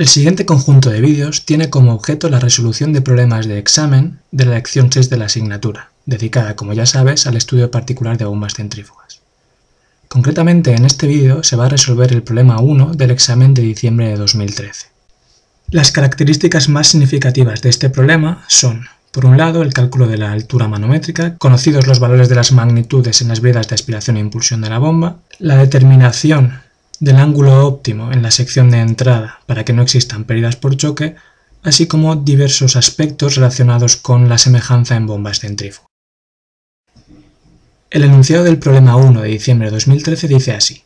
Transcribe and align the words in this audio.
El 0.00 0.08
siguiente 0.08 0.46
conjunto 0.46 0.88
de 0.88 1.02
vídeos 1.02 1.44
tiene 1.44 1.68
como 1.68 1.92
objeto 1.92 2.30
la 2.30 2.40
resolución 2.40 2.94
de 2.94 3.02
problemas 3.02 3.46
de 3.46 3.58
examen 3.58 4.20
de 4.30 4.46
la 4.46 4.54
lección 4.54 4.90
6 4.90 5.10
de 5.10 5.18
la 5.18 5.26
asignatura, 5.26 5.90
dedicada, 6.06 6.56
como 6.56 6.72
ya 6.72 6.86
sabes, 6.86 7.26
al 7.26 7.36
estudio 7.36 7.70
particular 7.70 8.16
de 8.16 8.24
bombas 8.24 8.54
centrífugas. 8.54 9.09
Concretamente, 10.12 10.74
en 10.74 10.84
este 10.84 11.06
vídeo 11.06 11.44
se 11.44 11.54
va 11.54 11.66
a 11.66 11.68
resolver 11.68 12.12
el 12.12 12.24
problema 12.24 12.58
1 12.58 12.94
del 12.94 13.12
examen 13.12 13.54
de 13.54 13.62
diciembre 13.62 14.08
de 14.08 14.16
2013. 14.16 14.86
Las 15.70 15.92
características 15.92 16.68
más 16.68 16.88
significativas 16.88 17.62
de 17.62 17.68
este 17.68 17.90
problema 17.90 18.44
son, 18.48 18.86
por 19.12 19.24
un 19.24 19.38
lado, 19.38 19.62
el 19.62 19.72
cálculo 19.72 20.08
de 20.08 20.18
la 20.18 20.32
altura 20.32 20.66
manométrica, 20.66 21.38
conocidos 21.38 21.86
los 21.86 22.00
valores 22.00 22.28
de 22.28 22.34
las 22.34 22.50
magnitudes 22.50 23.22
en 23.22 23.28
las 23.28 23.40
bridas 23.40 23.68
de 23.68 23.76
aspiración 23.76 24.16
e 24.16 24.20
impulsión 24.20 24.62
de 24.62 24.70
la 24.70 24.80
bomba, 24.80 25.18
la 25.38 25.54
determinación 25.58 26.60
del 26.98 27.14
ángulo 27.14 27.64
óptimo 27.64 28.10
en 28.10 28.22
la 28.22 28.32
sección 28.32 28.68
de 28.72 28.80
entrada 28.80 29.38
para 29.46 29.64
que 29.64 29.72
no 29.72 29.82
existan 29.82 30.24
pérdidas 30.24 30.56
por 30.56 30.76
choque, 30.76 31.14
así 31.62 31.86
como 31.86 32.16
diversos 32.16 32.74
aspectos 32.74 33.36
relacionados 33.36 33.94
con 33.94 34.28
la 34.28 34.38
semejanza 34.38 34.96
en 34.96 35.06
bombas 35.06 35.38
centrífugas. 35.38 35.89
El 37.90 38.04
enunciado 38.04 38.44
del 38.44 38.60
problema 38.60 38.94
1 38.94 39.20
de 39.20 39.28
diciembre 39.28 39.66
de 39.66 39.72
2013 39.72 40.28
dice 40.28 40.52
así. 40.52 40.84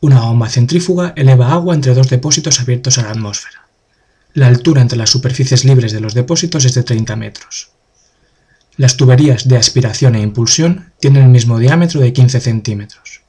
Una 0.00 0.20
bomba 0.20 0.48
centrífuga 0.48 1.12
eleva 1.16 1.52
agua 1.52 1.74
entre 1.74 1.92
dos 1.92 2.08
depósitos 2.08 2.60
abiertos 2.60 2.98
a 2.98 3.02
la 3.02 3.10
atmósfera. 3.10 3.66
La 4.34 4.46
altura 4.46 4.80
entre 4.80 4.96
las 4.96 5.10
superficies 5.10 5.64
libres 5.64 5.90
de 5.90 5.98
los 5.98 6.14
depósitos 6.14 6.64
es 6.64 6.74
de 6.74 6.84
30 6.84 7.16
metros. 7.16 7.72
Las 8.76 8.96
tuberías 8.96 9.48
de 9.48 9.56
aspiración 9.56 10.14
e 10.14 10.22
impulsión 10.22 10.92
tienen 11.00 11.24
el 11.24 11.30
mismo 11.30 11.58
diámetro 11.58 12.00
de 12.00 12.12
15 12.12 12.38
centímetros. 12.38 13.22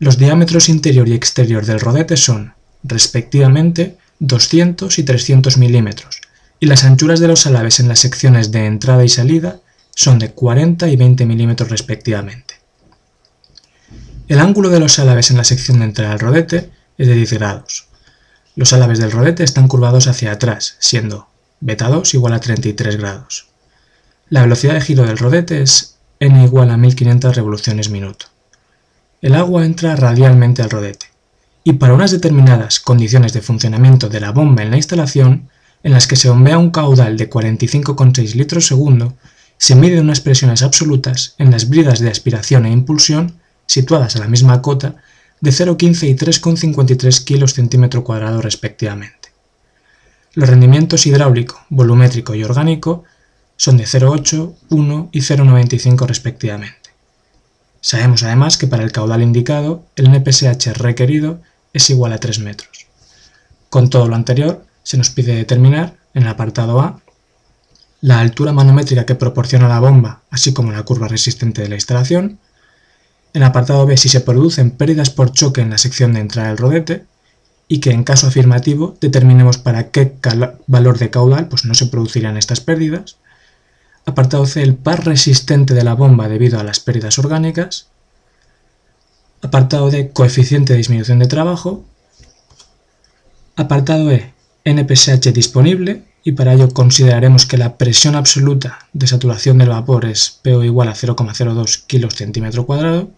Los 0.00 0.18
diámetros 0.18 0.68
interior 0.68 1.08
y 1.08 1.14
exterior 1.14 1.64
del 1.64 1.78
rodete 1.78 2.16
son, 2.16 2.54
respectivamente, 2.82 3.96
200 4.18 4.98
y 4.98 5.04
300 5.04 5.56
milímetros, 5.56 6.20
y 6.58 6.66
las 6.66 6.82
anchuras 6.82 7.20
de 7.20 7.28
los 7.28 7.46
alaves 7.46 7.78
en 7.78 7.86
las 7.86 8.00
secciones 8.00 8.50
de 8.50 8.66
entrada 8.66 9.04
y 9.04 9.08
salida 9.08 9.60
son 9.94 10.18
de 10.18 10.32
40 10.32 10.88
y 10.88 10.96
20 10.96 11.26
milímetros 11.26 11.70
respectivamente. 11.70 12.54
El 14.28 14.40
ángulo 14.40 14.70
de 14.70 14.80
los 14.80 14.98
alaves 14.98 15.30
en 15.30 15.36
la 15.36 15.44
sección 15.44 15.80
de 15.80 15.86
entrada 15.86 16.10
del 16.10 16.20
rodete 16.20 16.70
es 16.98 17.08
de 17.08 17.14
10 17.14 17.32
grados. 17.34 17.86
Los 18.56 18.72
alaves 18.72 18.98
del 18.98 19.12
rodete 19.12 19.44
están 19.44 19.68
curvados 19.68 20.06
hacia 20.06 20.32
atrás, 20.32 20.76
siendo 20.78 21.28
beta 21.60 21.88
2 21.88 22.14
igual 22.14 22.34
a 22.34 22.40
33 22.40 22.96
grados. 22.96 23.48
La 24.28 24.42
velocidad 24.42 24.74
de 24.74 24.80
giro 24.80 25.04
del 25.04 25.18
rodete 25.18 25.62
es 25.62 25.96
n 26.20 26.44
igual 26.44 26.70
a 26.70 26.76
1500 26.76 27.36
revoluciones 27.36 27.90
minuto 27.90 28.32
el 29.22 29.36
agua 29.36 29.64
entra 29.64 29.94
radialmente 29.94 30.62
al 30.62 30.70
rodete, 30.70 31.06
y 31.62 31.74
para 31.74 31.94
unas 31.94 32.10
determinadas 32.10 32.80
condiciones 32.80 33.32
de 33.32 33.40
funcionamiento 33.40 34.08
de 34.08 34.18
la 34.18 34.32
bomba 34.32 34.64
en 34.64 34.72
la 34.72 34.76
instalación, 34.76 35.48
en 35.84 35.92
las 35.92 36.08
que 36.08 36.16
se 36.16 36.28
bombea 36.28 36.58
un 36.58 36.72
caudal 36.72 37.16
de 37.16 37.30
45,6 37.30 38.34
litros 38.34 38.66
segundo, 38.66 39.14
se 39.62 39.76
miden 39.76 40.00
unas 40.00 40.20
presiones 40.20 40.62
absolutas 40.62 41.36
en 41.38 41.52
las 41.52 41.68
bridas 41.68 42.00
de 42.00 42.10
aspiración 42.10 42.66
e 42.66 42.72
impulsión, 42.72 43.38
situadas 43.66 44.16
a 44.16 44.18
la 44.18 44.26
misma 44.26 44.60
cota, 44.60 44.96
de 45.40 45.52
0,15 45.52 46.08
y 46.08 46.16
3,53 46.16 47.22
kilos 47.22 47.54
centímetro 47.54 48.02
cuadrado 48.02 48.42
respectivamente. 48.42 49.30
Los 50.34 50.48
rendimientos 50.48 51.06
hidráulico, 51.06 51.64
volumétrico 51.68 52.34
y 52.34 52.42
orgánico 52.42 53.04
son 53.56 53.76
de 53.76 53.84
0,8, 53.84 54.52
1 54.68 55.08
y 55.12 55.20
0,95 55.20 56.06
respectivamente. 56.08 56.90
Sabemos 57.80 58.24
además 58.24 58.58
que 58.58 58.66
para 58.66 58.82
el 58.82 58.90
caudal 58.90 59.22
indicado, 59.22 59.84
el 59.94 60.08
NPSH 60.08 60.72
requerido 60.74 61.40
es 61.72 61.88
igual 61.88 62.12
a 62.14 62.18
3 62.18 62.40
metros. 62.40 62.88
Con 63.70 63.90
todo 63.90 64.08
lo 64.08 64.16
anterior, 64.16 64.66
se 64.82 64.98
nos 64.98 65.10
pide 65.10 65.36
determinar, 65.36 65.94
en 66.14 66.24
el 66.24 66.28
apartado 66.30 66.80
A, 66.80 67.01
la 68.02 68.20
altura 68.20 68.52
manométrica 68.52 69.06
que 69.06 69.14
proporciona 69.14 69.68
la 69.68 69.80
bomba, 69.80 70.20
así 70.30 70.52
como 70.52 70.72
la 70.72 70.82
curva 70.82 71.08
resistente 71.08 71.62
de 71.62 71.70
la 71.70 71.76
instalación, 71.76 72.38
en 73.32 73.40
el 73.40 73.44
apartado 73.44 73.86
B 73.86 73.96
si 73.96 74.10
se 74.10 74.20
producen 74.20 74.72
pérdidas 74.72 75.08
por 75.08 75.32
choque 75.32 75.62
en 75.62 75.70
la 75.70 75.78
sección 75.78 76.12
de 76.12 76.20
entrada 76.20 76.48
del 76.48 76.58
rodete, 76.58 77.06
y 77.68 77.80
que 77.80 77.92
en 77.92 78.04
caso 78.04 78.26
afirmativo 78.26 78.96
determinemos 79.00 79.56
para 79.56 79.90
qué 79.90 80.14
valor 80.66 80.98
de 80.98 81.08
caudal 81.08 81.48
pues 81.48 81.64
no 81.64 81.72
se 81.72 81.86
producirían 81.86 82.36
estas 82.36 82.60
pérdidas, 82.60 83.16
Apartado 84.04 84.46
C, 84.46 84.62
el 84.62 84.74
par 84.74 85.04
resistente 85.06 85.74
de 85.74 85.84
la 85.84 85.94
bomba 85.94 86.28
debido 86.28 86.58
a 86.58 86.64
las 86.64 86.80
pérdidas 86.80 87.18
orgánicas. 87.18 87.86
Apartado 89.42 89.90
D, 89.90 90.10
coeficiente 90.10 90.72
de 90.72 90.78
disminución 90.78 91.20
de 91.20 91.26
trabajo. 91.26 91.84
Apartado 93.54 94.10
E, 94.10 94.32
NPSH 94.64 95.32
disponible 95.32 96.02
y 96.24 96.32
para 96.32 96.52
ello 96.54 96.68
consideraremos 96.68 97.46
que 97.46 97.58
la 97.58 97.76
presión 97.76 98.14
absoluta 98.14 98.86
de 98.92 99.06
saturación 99.06 99.58
del 99.58 99.70
vapor 99.70 100.04
es 100.04 100.38
PO 100.42 100.62
igual 100.62 100.88
a 100.88 100.94
0,02 100.94 101.84
kg 101.86 102.12
centímetro 102.12 102.64
cuadrado 102.66 103.10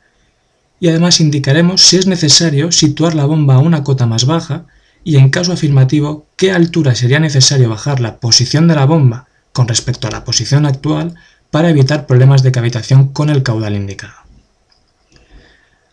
y 0.80 0.88
además 0.88 1.20
indicaremos 1.20 1.82
si 1.82 1.96
es 1.96 2.06
necesario 2.06 2.72
situar 2.72 3.14
la 3.14 3.26
bomba 3.26 3.56
a 3.56 3.60
una 3.60 3.84
cota 3.84 4.06
más 4.06 4.26
baja 4.26 4.66
y 5.04 5.16
en 5.16 5.30
caso 5.30 5.52
afirmativo 5.52 6.26
qué 6.36 6.52
altura 6.52 6.94
sería 6.94 7.20
necesario 7.20 7.68
bajar 7.68 8.00
la 8.00 8.16
posición 8.16 8.68
de 8.68 8.74
la 8.74 8.86
bomba 8.86 9.26
con 9.52 9.68
respecto 9.68 10.08
a 10.08 10.10
la 10.10 10.24
posición 10.24 10.66
actual 10.66 11.14
para 11.50 11.70
evitar 11.70 12.06
problemas 12.06 12.42
de 12.42 12.52
cavitación 12.52 13.12
con 13.12 13.30
el 13.30 13.42
caudal 13.42 13.76
indicado. 13.76 14.14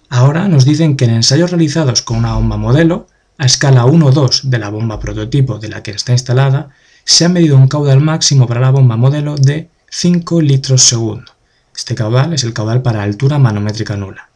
Ahora 0.09 0.47
nos 0.47 0.65
dicen 0.65 0.97
que 0.97 1.05
en 1.05 1.11
ensayos 1.11 1.51
realizados 1.51 2.01
con 2.01 2.17
una 2.17 2.33
bomba 2.33 2.57
modelo, 2.57 3.07
a 3.37 3.45
escala 3.45 3.85
1-2 3.85 4.43
de 4.43 4.59
la 4.59 4.69
bomba 4.69 4.99
prototipo 4.99 5.59
de 5.59 5.69
la 5.69 5.83
que 5.83 5.91
está 5.91 6.11
instalada, 6.11 6.69
se 7.03 7.25
ha 7.25 7.29
medido 7.29 7.57
un 7.57 7.67
caudal 7.67 8.01
máximo 8.01 8.47
para 8.47 8.61
la 8.61 8.71
bomba 8.71 8.97
modelo 8.97 9.35
de 9.35 9.69
5 9.89 10.41
litros 10.41 10.83
segundo. 10.83 11.31
Este 11.75 11.95
caudal 11.95 12.33
es 12.33 12.43
el 12.43 12.53
caudal 12.53 12.81
para 12.81 13.03
altura 13.03 13.39
manométrica 13.39 13.97
nula. 13.97 14.29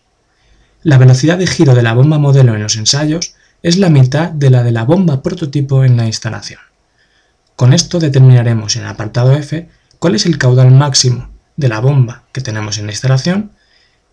La 0.84 0.98
velocidad 0.98 1.38
de 1.38 1.48
giro 1.48 1.76
de 1.76 1.84
la 1.84 1.94
bomba 1.94 2.18
modelo 2.18 2.56
en 2.56 2.64
los 2.64 2.76
ensayos 2.76 3.36
es 3.64 3.78
la 3.78 3.90
mitad 3.90 4.30
de 4.30 4.50
la 4.50 4.64
de 4.64 4.72
la 4.72 4.84
bomba 4.84 5.24
prototipo 5.24 5.84
en 5.84 5.98
la 5.98 6.06
instalación. 6.06 6.60
Con 7.56 7.74
esto 7.74 8.00
determinaremos 8.00 8.76
en 8.76 8.84
el 8.84 8.90
apartado 8.90 9.34
F 9.34 9.70
cuál 10.00 10.16
es 10.16 10.26
el 10.26 10.38
caudal 10.38 10.72
máximo 10.72 11.30
de 11.56 11.70
la 11.70 11.80
bomba 11.80 12.24
que 12.32 12.42
tenemos 12.42 12.78
en 12.78 12.86
la 12.86 12.92
instalación 12.92 13.52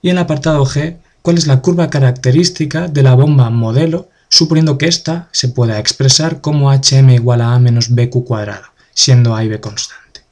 y 0.01 0.11
en 0.11 0.17
el 0.17 0.23
apartado 0.23 0.65
G 0.65 0.97
cuál 1.23 1.39
es 1.39 1.47
la 1.47 1.61
curva 1.61 1.91
característica 1.91 2.89
de 2.89 3.03
la 3.03 3.15
bomba 3.15 3.51
modelo 3.51 4.09
suponiendo 4.33 4.79
que 4.79 4.89
ésta 4.89 5.29
se 5.31 5.49
pueda 5.49 5.79
expresar 5.79 6.41
como 6.41 6.73
hm 6.73 7.11
igual 7.11 7.43
a 7.43 7.53
a 7.53 7.59
menos 7.59 7.91
bq 7.91 8.25
cuadrado, 8.25 8.65
siendo 8.95 9.37
a 9.37 9.45
y 9.45 9.49
b 9.49 9.61
constante. 9.61 10.25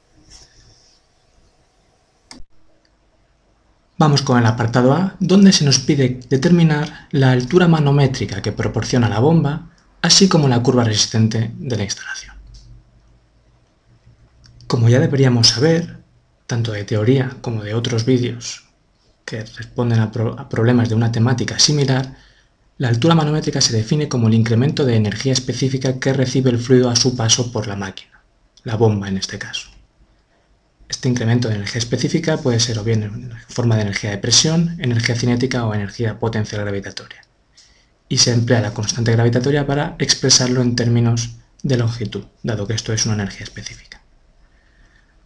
Vamos 3.99 4.23
con 4.23 4.39
el 4.39 4.47
apartado 4.47 4.93
A, 4.93 5.15
donde 5.19 5.53
se 5.53 5.63
nos 5.63 5.77
pide 5.77 6.19
determinar 6.27 7.07
la 7.11 7.31
altura 7.31 7.67
manométrica 7.67 8.41
que 8.41 8.51
proporciona 8.51 9.07
la 9.07 9.19
bomba, 9.19 9.69
así 10.01 10.27
como 10.27 10.47
la 10.47 10.63
curva 10.63 10.83
resistente 10.83 11.51
de 11.53 11.77
la 11.77 11.83
instalación. 11.83 12.35
Como 14.65 14.89
ya 14.89 14.99
deberíamos 14.99 15.49
saber, 15.49 15.99
tanto 16.47 16.71
de 16.71 16.85
teoría 16.85 17.37
como 17.41 17.61
de 17.61 17.75
otros 17.75 18.03
vídeos 18.05 18.63
que 19.25 19.43
responden 19.43 19.99
a, 19.99 20.11
problemas 20.49 20.89
de 20.89 20.95
una 20.95 21.11
temática 21.11 21.59
similar, 21.59 22.15
la 22.81 22.87
altura 22.87 23.13
manométrica 23.13 23.61
se 23.61 23.77
define 23.77 24.09
como 24.09 24.27
el 24.27 24.33
incremento 24.33 24.85
de 24.85 24.95
energía 24.95 25.33
específica 25.33 25.99
que 25.99 26.13
recibe 26.13 26.49
el 26.49 26.57
fluido 26.57 26.89
a 26.89 26.95
su 26.95 27.15
paso 27.15 27.51
por 27.51 27.67
la 27.67 27.75
máquina, 27.75 28.23
la 28.63 28.75
bomba 28.75 29.07
en 29.07 29.17
este 29.17 29.37
caso. 29.37 29.69
Este 30.89 31.07
incremento 31.07 31.47
de 31.47 31.57
energía 31.57 31.77
específica 31.77 32.37
puede 32.37 32.59
ser 32.59 32.79
o 32.79 32.83
bien 32.83 33.03
en 33.03 33.33
forma 33.49 33.75
de 33.75 33.83
energía 33.83 34.09
de 34.09 34.17
presión, 34.17 34.77
energía 34.79 35.15
cinética 35.15 35.67
o 35.67 35.75
energía 35.75 36.17
potencial 36.17 36.61
gravitatoria. 36.61 37.21
Y 38.09 38.17
se 38.17 38.33
emplea 38.33 38.61
la 38.61 38.73
constante 38.73 39.11
gravitatoria 39.11 39.67
para 39.67 39.95
expresarlo 39.99 40.63
en 40.63 40.75
términos 40.75 41.35
de 41.61 41.77
longitud, 41.77 42.25
dado 42.41 42.65
que 42.65 42.73
esto 42.73 42.93
es 42.93 43.05
una 43.05 43.13
energía 43.13 43.43
específica. 43.43 44.01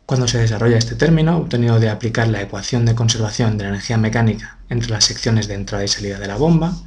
Cuando 0.05 0.27
se 0.27 0.39
desarrolla 0.39 0.77
este 0.77 0.95
término, 0.95 1.37
obtenido 1.37 1.79
de 1.79 1.89
aplicar 1.89 2.27
la 2.27 2.41
ecuación 2.41 2.83
de 2.83 2.95
conservación 2.95 3.57
de 3.57 3.63
la 3.63 3.69
energía 3.69 3.97
mecánica 3.97 4.57
entre 4.67 4.91
las 4.91 5.05
secciones 5.05 5.47
de 5.47 5.53
entrada 5.53 5.85
y 5.85 5.87
salida 5.87 6.19
de 6.19 6.27
la 6.27 6.35
bomba, 6.35 6.77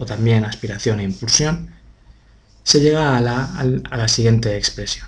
o 0.00 0.06
también 0.06 0.44
aspiración 0.44 0.98
e 0.98 1.04
impulsión, 1.04 1.68
se 2.64 2.80
llega 2.80 3.16
a 3.16 3.20
la, 3.20 4.08
siguiente 4.08 4.56
expresión. 4.56 5.06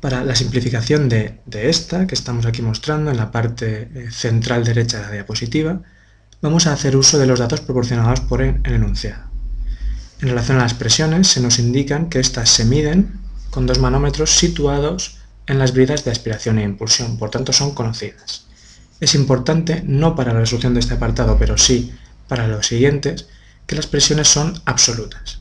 Para 0.00 0.22
la 0.22 0.36
simplificación 0.36 1.08
de, 1.08 1.40
esta, 1.50 2.06
que 2.06 2.14
estamos 2.14 2.44
aquí 2.44 2.60
mostrando 2.60 3.10
en 3.10 3.16
la 3.16 3.32
parte 3.32 3.88
eh, 3.94 4.10
central 4.10 4.62
derecha 4.64 4.98
de 4.98 5.04
la 5.06 5.12
diapositiva, 5.12 5.80
vamos 6.42 6.66
a 6.66 6.74
hacer 6.74 6.96
uso 6.96 7.18
de 7.18 7.26
los 7.26 7.38
datos 7.38 7.62
proporcionados 7.62 8.20
por 8.20 8.42
el 8.42 8.60
enunciado. 8.64 9.24
En 10.20 10.28
relación 10.28 10.58
a 10.58 10.62
las 10.62 10.74
presiones, 10.74 11.28
se 11.28 11.40
nos 11.40 11.58
indican 11.58 12.10
que 12.10 12.20
éstas 12.20 12.50
se 12.50 12.66
miden 12.66 13.20
con 13.48 13.66
dos 13.66 13.78
manómetros 13.78 14.30
situados 14.30 15.18
en 15.46 15.58
las 15.58 15.72
bridas 15.72 16.04
de 16.04 16.10
aspiración 16.10 16.58
e 16.58 16.64
impulsión, 16.64 17.16
por 17.16 17.30
tanto 17.30 17.54
son 17.54 17.74
conocidas. 17.74 18.44
Es 19.00 19.14
importante, 19.14 19.82
no 19.86 20.14
para 20.14 20.34
la 20.34 20.40
resolución 20.40 20.74
de 20.74 20.80
este 20.80 20.94
apartado, 20.94 21.38
pero 21.38 21.56
sí 21.56 21.94
para 22.28 22.48
los 22.48 22.66
siguientes, 22.66 23.28
que 23.66 23.76
las 23.76 23.86
presiones 23.86 24.28
son 24.28 24.60
absolutas. 24.64 25.40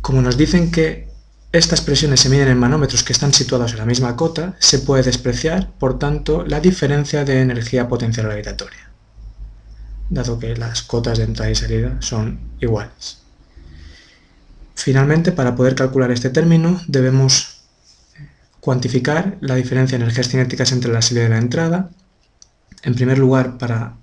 Como 0.00 0.22
nos 0.22 0.36
dicen 0.36 0.70
que 0.70 1.08
estas 1.52 1.80
presiones 1.80 2.20
se 2.20 2.28
miden 2.28 2.48
en 2.48 2.58
manómetros 2.58 3.02
que 3.02 3.12
están 3.12 3.32
situados 3.32 3.72
en 3.72 3.78
la 3.78 3.86
misma 3.86 4.16
cota, 4.16 4.54
se 4.58 4.80
puede 4.80 5.02
despreciar, 5.02 5.70
por 5.78 5.98
tanto, 5.98 6.44
la 6.46 6.60
diferencia 6.60 7.24
de 7.24 7.40
energía 7.40 7.88
potencial 7.88 8.26
gravitatoria, 8.26 8.90
dado 10.10 10.38
que 10.38 10.56
las 10.56 10.82
cotas 10.82 11.18
de 11.18 11.24
entrada 11.24 11.50
y 11.50 11.54
salida 11.54 11.96
son 12.00 12.38
iguales. 12.60 13.18
Finalmente, 14.74 15.32
para 15.32 15.56
poder 15.56 15.74
calcular 15.74 16.10
este 16.10 16.30
término, 16.30 16.80
debemos 16.86 17.62
cuantificar 18.60 19.38
la 19.40 19.54
diferencia 19.54 19.96
de 19.96 20.04
energías 20.04 20.28
cinéticas 20.28 20.72
entre 20.72 20.92
la 20.92 21.02
salida 21.02 21.24
y 21.24 21.28
la 21.30 21.38
entrada. 21.38 21.90
En 22.82 22.94
primer 22.94 23.18
lugar, 23.18 23.58
para 23.58 23.96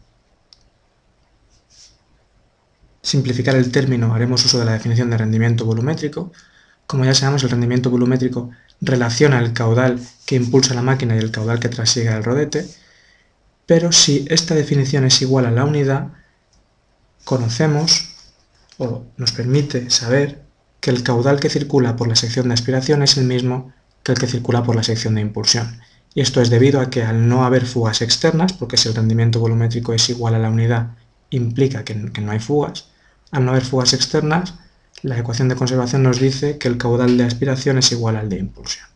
simplificar 3.06 3.56
el 3.56 3.72
término, 3.72 4.14
haremos 4.16 4.44
uso 4.46 4.58
de 4.60 4.66
la 4.66 4.74
definición 4.74 5.12
de 5.12 5.18
rendimiento 5.18 5.64
volumétrico. 5.64 6.32
Como 6.88 7.06
ya 7.06 7.14
sabemos, 7.14 7.44
el 7.44 7.52
rendimiento 7.52 7.92
volumétrico 7.92 8.50
relaciona 8.82 9.40
el 9.40 9.54
caudal 9.54 10.00
que 10.26 10.36
impulsa 10.36 10.74
la 10.74 10.82
máquina 10.82 11.16
y 11.16 11.20
el 11.20 11.32
caudal 11.32 11.60
que 11.60 11.70
trasiega 11.70 12.18
el 12.18 12.24
rodete, 12.24 12.68
pero 13.68 13.92
si 13.92 14.26
esta 14.30 14.56
definición 14.56 15.06
es 15.06 15.22
igual 15.22 15.46
a 15.46 15.52
la 15.52 15.66
unidad, 15.66 16.14
conocemos 17.24 18.10
o 18.78 19.06
nos 19.18 19.32
permite 19.32 19.90
saber 19.92 20.44
que 20.80 20.90
el 20.90 21.04
caudal 21.04 21.40
que 21.40 21.50
circula 21.50 21.96
por 21.96 22.08
la 22.08 22.16
sección 22.16 22.48
de 22.48 22.56
aspiración 22.56 23.04
es 23.04 23.18
el 23.18 23.26
mismo 23.26 23.72
que 24.04 24.14
el 24.14 24.20
que 24.20 24.28
circula 24.28 24.64
por 24.64 24.76
la 24.76 24.84
sección 24.84 25.16
de 25.16 25.22
impulsión. 25.22 25.80
Y 26.16 26.22
esto 26.22 26.42
es 26.42 26.50
debido 26.50 26.80
a 26.80 26.90
que 26.90 27.04
al 27.04 27.28
no 27.28 27.46
haber 27.46 27.66
fugas 27.66 28.02
externas, 28.02 28.54
porque 28.54 28.78
si 28.78 28.88
el 28.90 28.96
rendimiento 28.96 29.40
volumétrico 29.40 29.94
es 29.94 30.10
igual 30.10 30.36
a 30.36 30.40
la 30.40 30.50
unidad, 30.50 30.96
implica 31.30 31.84
que, 31.84 31.96
no 31.96 32.32
hay 32.32 32.40
fugas, 32.40 32.90
al 33.36 33.46
no 33.46 33.52
haber 33.52 33.66
fugas 33.66 33.94
externas, 33.94 34.54
la 35.02 35.20
ecuación 35.20 35.50
de 35.50 35.56
conservación 35.56 36.04
nos 36.04 36.20
dice 36.20 36.58
que 36.58 36.68
el 36.68 36.78
caudal 36.78 37.18
de 37.18 37.26
aspiración 37.26 37.78
es 37.78 37.92
igual 37.92 38.16
al 38.16 38.30
de 38.30 38.40
impulsión. 38.40 38.88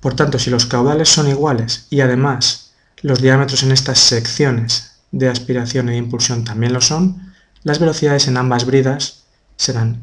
Por 0.00 0.14
tanto, 0.14 0.38
si 0.38 0.50
los 0.50 0.66
caudales 0.66 1.08
son 1.08 1.28
iguales 1.28 1.86
y 1.90 2.00
además 2.00 2.72
los 3.02 3.20
diámetros 3.20 3.62
en 3.62 3.72
estas 3.72 3.98
secciones 3.98 4.92
de 5.12 5.28
aspiración 5.28 5.90
e 5.90 5.96
impulsión 5.96 6.44
también 6.44 6.72
lo 6.72 6.80
son, 6.80 7.32
las 7.62 7.78
velocidades 7.78 8.26
en 8.28 8.38
ambas 8.38 8.64
bridas 8.64 9.24
serán 9.56 10.00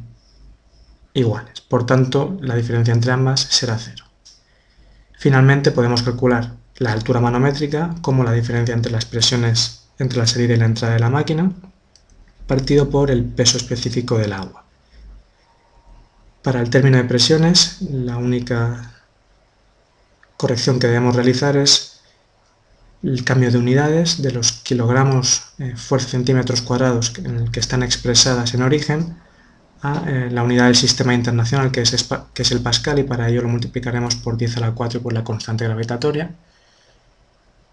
iguales. 1.14 1.62
Por 1.62 1.86
tanto, 1.86 2.38
la 2.42 2.56
diferencia 2.56 2.94
entre 2.94 3.12
ambas 3.12 3.42
será 3.42 3.78
cero. 3.78 4.06
Finalmente 5.18 5.72
podemos 5.72 6.04
calcular 6.04 6.54
la 6.78 6.94
altura 6.94 7.20
manométrica 7.20 7.96
como 8.02 8.24
la 8.24 8.32
diferencia 8.32 8.76
entre 8.76 8.92
las 8.92 9.06
presiones 9.06 9.88
entre 9.98 10.20
la 10.20 10.28
salida 10.28 10.54
y 10.54 10.58
la 10.58 10.66
entrada 10.66 10.94
de 10.94 11.00
la 11.02 11.10
máquina, 11.10 11.52
partido 12.50 12.90
por 12.90 13.12
el 13.12 13.24
peso 13.24 13.58
específico 13.58 14.18
del 14.18 14.34
agua. 14.34 14.66
Para 16.42 16.62
el 16.62 16.72
término 16.72 16.98
de 16.98 17.04
presiones, 17.04 17.78
la 17.82 18.18
única 18.18 19.04
corrección 20.36 20.80
que 20.80 20.88
debemos 20.88 21.16
realizar 21.16 21.56
es 21.58 22.02
el 23.04 23.24
cambio 23.24 23.52
de 23.52 23.60
unidades 23.60 24.24
de 24.24 24.32
los 24.32 24.52
kilogramos 24.52 25.44
eh, 25.60 25.76
fuerza 25.78 26.10
centímetros 26.10 26.64
cuadrados 26.64 27.14
en 27.20 27.38
el 27.38 27.52
que 27.52 27.60
están 27.60 27.84
expresadas 27.84 28.54
en 28.56 28.64
origen 28.64 29.16
a 29.84 30.04
eh, 30.08 30.30
la 30.32 30.42
unidad 30.42 30.66
del 30.66 30.76
sistema 30.76 31.14
internacional 31.14 31.72
que 31.72 31.82
es, 31.82 32.10
que 32.34 32.42
es 32.42 32.52
el 32.52 32.62
Pascal 32.62 32.98
y 32.98 33.04
para 33.04 33.30
ello 33.30 33.44
lo 33.44 33.50
multiplicaremos 33.50 34.16
por 34.16 34.38
10 34.38 34.58
a 34.58 34.60
la 34.62 34.72
4 34.72 35.02
por 35.02 35.14
la 35.14 35.24
constante 35.24 35.66
gravitatoria, 35.66 36.32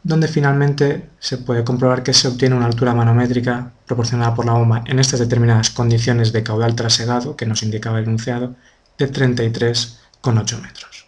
donde 0.06 0.28
finalmente 0.28 1.10
se 1.18 1.36
puede 1.36 1.64
comprobar 1.64 2.04
que 2.04 2.12
se 2.12 2.28
obtiene 2.28 2.54
una 2.54 2.66
altura 2.66 2.94
manométrica 2.94 3.72
proporcionada 3.86 4.36
por 4.36 4.46
la 4.46 4.52
bomba 4.52 4.84
en 4.86 5.00
estas 5.00 5.18
determinadas 5.18 5.70
condiciones 5.70 6.32
de 6.32 6.44
caudal 6.44 6.76
trasegado 6.76 7.34
que 7.34 7.44
nos 7.44 7.64
indicaba 7.64 7.98
el 7.98 8.04
enunciado 8.04 8.54
de 8.98 9.12
33,8 9.12 10.62
metros. 10.62 11.06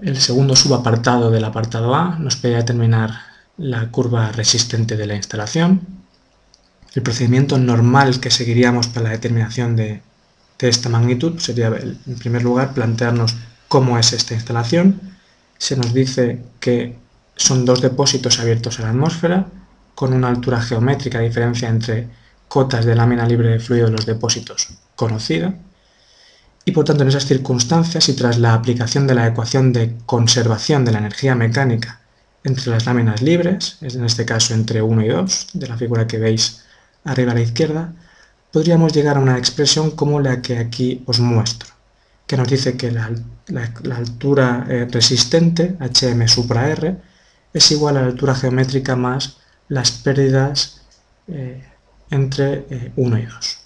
El 0.00 0.18
segundo 0.18 0.56
subapartado 0.56 1.30
del 1.30 1.44
apartado 1.44 1.94
A 1.94 2.16
nos 2.18 2.36
pide 2.36 2.56
determinar 2.56 3.10
la 3.58 3.90
curva 3.90 4.32
resistente 4.32 4.96
de 4.96 5.06
la 5.06 5.16
instalación, 5.16 5.86
el 6.94 7.02
procedimiento 7.02 7.58
normal 7.58 8.20
que 8.20 8.30
seguiríamos 8.30 8.88
para 8.88 9.04
la 9.04 9.10
determinación 9.10 9.76
de, 9.76 10.00
esta 10.60 10.88
magnitud 10.88 11.38
sería, 11.38 11.68
en 11.68 12.18
primer 12.18 12.42
lugar, 12.42 12.72
plantearnos 12.72 13.36
cómo 13.70 13.96
es 13.98 14.12
esta 14.12 14.34
instalación. 14.34 15.00
Se 15.56 15.76
nos 15.76 15.94
dice 15.94 16.42
que 16.58 16.96
son 17.36 17.64
dos 17.64 17.80
depósitos 17.80 18.40
abiertos 18.40 18.80
a 18.80 18.82
la 18.82 18.90
atmósfera, 18.90 19.46
con 19.94 20.12
una 20.12 20.26
altura 20.26 20.60
geométrica, 20.60 21.20
diferencia 21.20 21.68
entre 21.68 22.08
cotas 22.48 22.84
de 22.84 22.96
lámina 22.96 23.26
libre 23.26 23.50
de 23.50 23.60
fluido 23.60 23.86
de 23.86 23.92
los 23.92 24.06
depósitos 24.06 24.70
conocida, 24.96 25.54
y 26.64 26.72
por 26.72 26.84
tanto 26.84 27.04
en 27.04 27.10
esas 27.10 27.26
circunstancias 27.26 28.08
y 28.08 28.14
tras 28.14 28.38
la 28.38 28.54
aplicación 28.54 29.06
de 29.06 29.14
la 29.14 29.28
ecuación 29.28 29.72
de 29.72 29.96
conservación 30.04 30.84
de 30.84 30.90
la 30.90 30.98
energía 30.98 31.36
mecánica 31.36 32.00
entre 32.42 32.72
las 32.72 32.86
láminas 32.86 33.22
libres, 33.22 33.78
en 33.82 34.04
este 34.04 34.24
caso 34.24 34.52
entre 34.52 34.82
1 34.82 35.02
y 35.04 35.08
2, 35.08 35.46
de 35.52 35.68
la 35.68 35.76
figura 35.76 36.08
que 36.08 36.18
veis 36.18 36.64
arriba 37.04 37.30
a 37.30 37.36
la 37.36 37.42
izquierda, 37.42 37.92
podríamos 38.50 38.92
llegar 38.92 39.16
a 39.16 39.20
una 39.20 39.38
expresión 39.38 39.92
como 39.92 40.18
la 40.18 40.42
que 40.42 40.58
aquí 40.58 41.04
os 41.06 41.20
muestro, 41.20 41.68
que 42.30 42.36
nos 42.36 42.46
dice 42.46 42.76
que 42.76 42.92
la, 42.92 43.10
altura 43.92 44.64
eh, 44.68 44.86
resistente, 44.88 45.76
hm 45.80 46.28
supra 46.28 46.70
r, 46.70 46.96
es 47.52 47.72
igual 47.72 47.96
a 47.96 48.02
la 48.02 48.06
altura 48.06 48.36
geométrica 48.36 48.94
más 48.94 49.38
las 49.66 49.90
pérdidas 49.90 50.82
eh, 51.26 51.60
entre 52.08 52.92
1 52.94 53.16
eh, 53.16 53.22
y 53.22 53.26
2. 53.26 53.58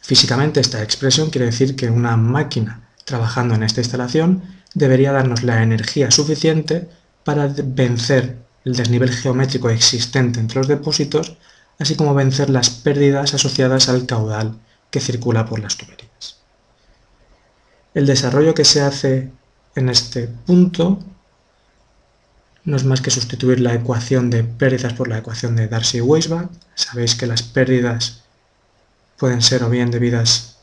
Físicamente 0.00 0.58
esta 0.60 0.82
expresión 0.82 1.28
quiere 1.28 1.48
decir 1.52 1.76
que 1.76 1.90
una 1.90 2.16
máquina 2.16 2.88
trabajando 3.04 3.54
en 3.54 3.62
esta 3.62 3.82
instalación 3.82 4.42
debería 4.72 5.12
darnos 5.12 5.42
la 5.42 5.62
energía 5.62 6.10
suficiente 6.10 6.88
para 7.24 7.46
vencer 7.62 8.38
el 8.64 8.74
desnivel 8.74 9.10
geométrico 9.10 9.68
existente 9.68 10.40
entre 10.40 10.60
los 10.60 10.68
depósitos 10.68 11.36
así 11.78 11.94
como 11.94 12.14
vencer 12.14 12.48
las 12.48 12.70
pérdidas 12.70 13.34
asociadas 13.34 13.90
al 13.90 14.06
caudal 14.06 14.58
que 14.90 15.00
circula 15.00 15.44
por 15.44 15.58
las 15.58 15.76
tuberías. 15.76 16.35
El 17.96 18.04
desarrollo 18.04 18.52
que 18.52 18.66
se 18.66 18.82
hace 18.82 19.30
en 19.74 19.88
este 19.88 20.28
punto 20.28 20.98
no 22.66 22.76
es 22.76 22.84
más 22.84 23.00
que 23.00 23.10
sustituir 23.10 23.58
la 23.58 23.72
ecuación 23.72 24.28
de 24.28 24.44
pérdidas 24.44 24.92
por 24.92 25.08
la 25.08 25.16
ecuación 25.16 25.56
de 25.56 25.66
Darcy-Weisbach. 25.66 26.50
Sabéis 26.74 27.14
que 27.14 27.26
las 27.26 27.42
pérdidas 27.42 28.20
pueden 29.16 29.40
ser 29.40 29.62
o 29.62 29.70
bien 29.70 29.90
debidas 29.90 30.58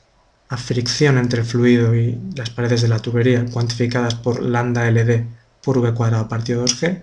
a 0.48 0.58
fricción 0.58 1.18
entre 1.18 1.40
el 1.40 1.48
fluido 1.48 1.96
y 1.96 2.20
las 2.36 2.52
paredes 2.52 2.84
de 2.84 2.88
la 2.88 3.00
tubería, 3.00 3.44
cuantificadas 3.52 4.14
por 4.14 4.44
lambda 4.44 4.88
LD 4.92 5.26
por 5.64 5.80
V 5.80 5.92
cuadrado 5.96 6.30
partido 6.30 6.64
2G, 6.64 7.02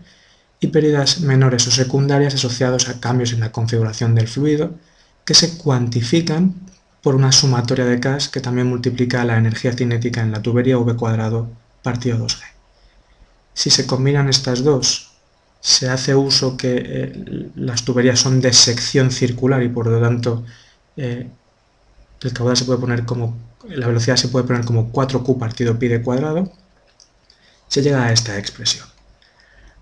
y 0.61 0.69
pérdidas 0.69 1.23
menores 1.23 1.67
o 1.67 1.73
secundarias 1.73 2.35
asociados 2.35 2.89
a 2.89 3.01
cambios 3.01 3.33
en 3.33 3.41
la 3.41 3.51
configuración 3.51 4.15
del 4.15 4.29
fluido 4.29 4.77
que 5.25 5.35
se 5.35 5.59
cuantifican 5.59 6.70
por 7.03 7.15
una 7.15 7.33
sumatoria 7.33 7.85
de 7.85 8.01
K 8.01 8.19
que 8.33 8.41
también 8.41 8.67
multiplica 8.67 9.25
la 9.25 9.39
energía 9.39 9.73
cinética 9.73 10.21
en 10.21 10.33
la 10.33 10.43
tubería 10.43 10.79
V 10.79 10.97
cuadrado 10.97 11.49
partido 11.83 12.19
2G. 12.19 12.43
Si 13.55 13.71
se 13.71 13.87
combinan 13.87 14.29
estas 14.29 14.63
dos, 14.63 15.11
se 15.61 15.89
hace 15.89 16.15
uso 16.15 16.57
que 16.57 16.83
eh, 16.85 17.51
las 17.57 17.85
tuberías 17.85 18.19
son 18.19 18.41
de 18.41 18.53
sección 18.53 19.11
circular 19.11 19.63
y 19.63 19.69
por 19.69 19.87
lo 19.87 20.01
tanto 20.01 20.45
eh, 20.97 21.29
el 22.23 22.33
caudal 22.33 22.57
se 22.57 22.65
puede 22.65 22.79
poner 22.79 23.05
como, 23.05 23.37
la 23.69 23.87
velocidad 23.87 24.17
se 24.17 24.29
puede 24.29 24.47
poner 24.47 24.65
como 24.65 24.93
4Q 24.93 25.39
partido 25.39 25.79
pi 25.79 25.89
de 25.89 26.03
cuadrado, 26.03 26.53
se 27.69 27.83
llega 27.83 28.05
a 28.05 28.13
esta 28.13 28.39
expresión. 28.39 28.87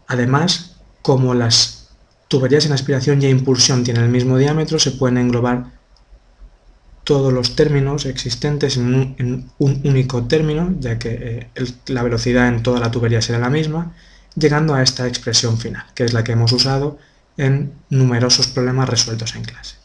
Además, 0.07 0.77
como 1.03 1.35
las 1.35 1.89
tuberías 2.29 2.67
en 2.67 2.73
aspiración 2.73 3.23
y 3.23 3.27
impulsión 3.27 3.85
tienen 3.85 4.05
el 4.05 4.11
mismo 4.11 4.37
diámetro, 4.37 4.79
se 4.79 4.93
pueden 4.93 5.19
englobar 5.19 5.78
todos 7.09 7.33
los 7.33 7.57
términos 7.57 8.05
existentes 8.05 8.77
en 8.77 9.49
un, 9.59 9.81
único 9.83 10.25
término, 10.25 10.75
ya 10.79 10.99
que 10.99 11.49
eh, 11.55 11.67
la 11.87 12.03
velocidad 12.03 12.49
en 12.49 12.63
toda 12.63 12.81
la 12.81 12.91
tubería 12.91 13.23
será 13.23 13.39
la 13.39 13.49
misma, 13.49 13.95
llegando 14.35 14.75
a 14.75 14.83
esta 14.83 15.07
expresión 15.07 15.57
final, 15.57 15.87
que 15.95 16.05
es 16.05 16.13
la 16.13 16.23
que 16.23 16.33
hemos 16.33 16.53
usado 16.53 16.99
en 17.39 17.73
numerosos 17.89 18.49
problemas 18.49 18.91
resueltos 18.91 19.37
en 19.37 19.45
clase. 19.45 19.77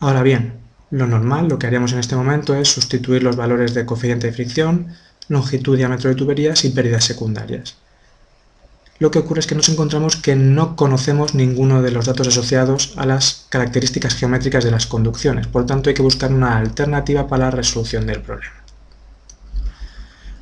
Ahora 0.00 0.22
bien, 0.22 0.52
lo 0.90 1.06
normal, 1.06 1.48
lo 1.48 1.58
que 1.58 1.66
haríamos 1.66 1.94
en 1.94 2.00
este 2.00 2.14
momento 2.14 2.54
es 2.54 2.68
sustituir 2.68 3.22
los 3.22 3.36
valores 3.36 3.72
de 3.72 3.86
coeficiente 3.86 4.26
de 4.26 4.34
fricción, 4.34 4.88
longitud, 5.28 5.78
diámetro 5.78 6.10
de 6.10 6.16
tuberías 6.16 6.62
y 6.66 6.72
pérdidas 6.72 7.04
secundarias. 7.04 7.76
Lo 9.02 9.10
que 9.10 9.18
ocurre 9.18 9.40
es 9.40 9.48
que 9.48 9.56
nos 9.56 9.68
encontramos 9.68 10.14
que 10.14 10.36
no 10.36 10.76
conocemos 10.76 11.34
ninguno 11.34 11.82
de 11.82 11.90
los 11.90 12.06
datos 12.06 12.28
asociados 12.28 12.92
a 12.96 13.04
las 13.04 13.46
características 13.48 14.14
geométricas 14.14 14.62
de 14.62 14.70
las 14.70 14.86
conducciones, 14.86 15.48
por 15.48 15.66
tanto 15.66 15.90
hay 15.90 15.94
que 15.94 16.02
buscar 16.02 16.32
una 16.32 16.56
alternativa 16.56 17.26
para 17.26 17.46
la 17.46 17.50
resolución 17.50 18.06
del 18.06 18.22
problema. 18.22 18.54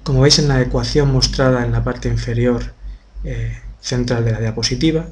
Como 0.02 0.20
veis 0.20 0.38
en 0.38 0.48
la 0.48 0.60
ecuación 0.60 1.10
mostrada 1.10 1.64
en 1.64 1.72
la 1.72 1.82
parte 1.82 2.10
inferior 2.10 2.74
eh, 3.24 3.58
central 3.80 4.26
de 4.26 4.32
la 4.32 4.40
diapositiva, 4.40 5.06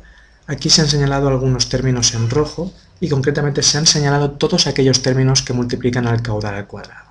aquí 0.47 0.69
se 0.69 0.83
han 0.83 0.89
señalado 0.89 1.29
algunos 1.29 1.71
términos 1.71 2.13
en 2.13 2.29
rojo 2.29 2.75
y 3.01 3.09
concretamente 3.09 3.63
se 3.63 3.79
han 3.79 3.87
señalado 3.87 4.33
todos 4.33 4.67
aquellos 4.67 5.01
términos 5.01 5.41
que 5.41 5.55
multiplican 5.55 6.07
al 6.07 6.21
caudal 6.21 6.55
al 6.55 6.67
cuadrado. 6.67 7.09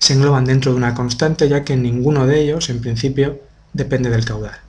Se 0.00 0.12
engloban 0.12 0.44
dentro 0.44 0.72
de 0.72 0.76
una 0.76 0.94
constante 0.94 1.48
ya 1.48 1.64
que 1.64 1.76
ninguno 1.76 2.26
de 2.26 2.42
ellos, 2.42 2.68
en 2.68 2.82
principio, 2.82 3.40
depende 3.72 4.10
del 4.10 4.26
caudal. 4.26 4.60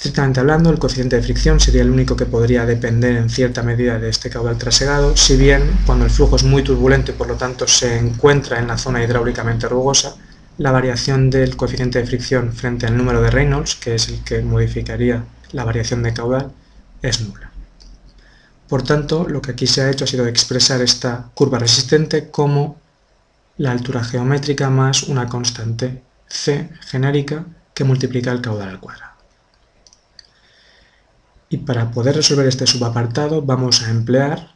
Estrictamente 0.00 0.40
hablando, 0.40 0.70
el 0.70 0.78
coeficiente 0.78 1.16
de 1.16 1.22
fricción 1.22 1.60
sería 1.60 1.82
el 1.82 1.90
único 1.90 2.16
que 2.16 2.24
podría 2.24 2.64
depender 2.64 3.16
en 3.16 3.28
cierta 3.28 3.62
medida 3.62 3.98
de 3.98 4.08
este 4.08 4.30
caudal 4.30 4.56
trasegado, 4.56 5.14
si 5.14 5.36
bien 5.36 5.62
cuando 5.84 6.06
el 6.06 6.10
flujo 6.10 6.36
es 6.36 6.42
muy 6.42 6.62
turbulento 6.62 7.10
y 7.10 7.14
por 7.16 7.28
lo 7.28 7.34
tanto 7.34 7.68
se 7.68 7.98
encuentra 7.98 8.58
en 8.58 8.68
la 8.68 8.78
zona 8.78 9.04
hidráulicamente 9.04 9.68
rugosa, 9.68 10.16
la 10.56 10.72
variación 10.72 11.28
del 11.28 11.54
coeficiente 11.54 11.98
de 11.98 12.06
fricción 12.06 12.54
frente 12.54 12.86
al 12.86 12.96
número 12.96 13.20
de 13.20 13.30
Reynolds, 13.30 13.74
que 13.74 13.94
es 13.96 14.08
el 14.08 14.24
que 14.24 14.40
modificaría 14.40 15.22
la 15.52 15.64
variación 15.64 16.02
de 16.02 16.14
caudal, 16.14 16.50
es 17.02 17.20
nula. 17.20 17.52
Por 18.70 18.82
tanto, 18.82 19.28
lo 19.28 19.42
que 19.42 19.50
aquí 19.50 19.66
se 19.66 19.82
ha 19.82 19.90
hecho 19.90 20.04
ha 20.04 20.08
sido 20.08 20.26
expresar 20.26 20.80
esta 20.80 21.28
curva 21.34 21.58
resistente 21.58 22.30
como 22.30 22.80
la 23.58 23.70
altura 23.70 24.02
geométrica 24.02 24.70
más 24.70 25.02
una 25.02 25.28
constante 25.28 26.02
c 26.26 26.70
genérica 26.86 27.44
que 27.74 27.84
multiplica 27.84 28.32
el 28.32 28.40
caudal 28.40 28.70
al 28.70 28.80
cuadrado. 28.80 29.19
Y 31.50 31.58
para 31.58 31.90
poder 31.90 32.14
resolver 32.14 32.46
este 32.46 32.66
subapartado 32.66 33.42
vamos 33.42 33.82
a 33.82 33.90
emplear 33.90 34.54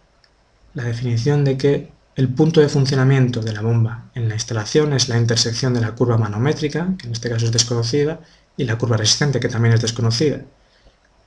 la 0.74 0.84
definición 0.84 1.44
de 1.44 1.58
que 1.58 1.92
el 2.14 2.28
punto 2.28 2.60
de 2.60 2.68
funcionamiento 2.68 3.40
de 3.40 3.52
la 3.52 3.62
bomba 3.62 4.10
en 4.14 4.28
la 4.28 4.34
instalación 4.34 4.92
es 4.92 5.08
la 5.08 5.18
intersección 5.18 5.74
de 5.74 5.80
la 5.80 5.96
curva 5.96 6.16
manométrica, 6.16 6.94
que 6.96 7.08
en 7.08 7.12
este 7.12 7.28
caso 7.28 7.46
es 7.46 7.52
desconocida, 7.52 8.20
y 8.56 8.64
la 8.64 8.78
curva 8.78 8.96
resistente, 8.96 9.40
que 9.40 9.48
también 9.48 9.74
es 9.74 9.82
desconocida. 9.82 10.40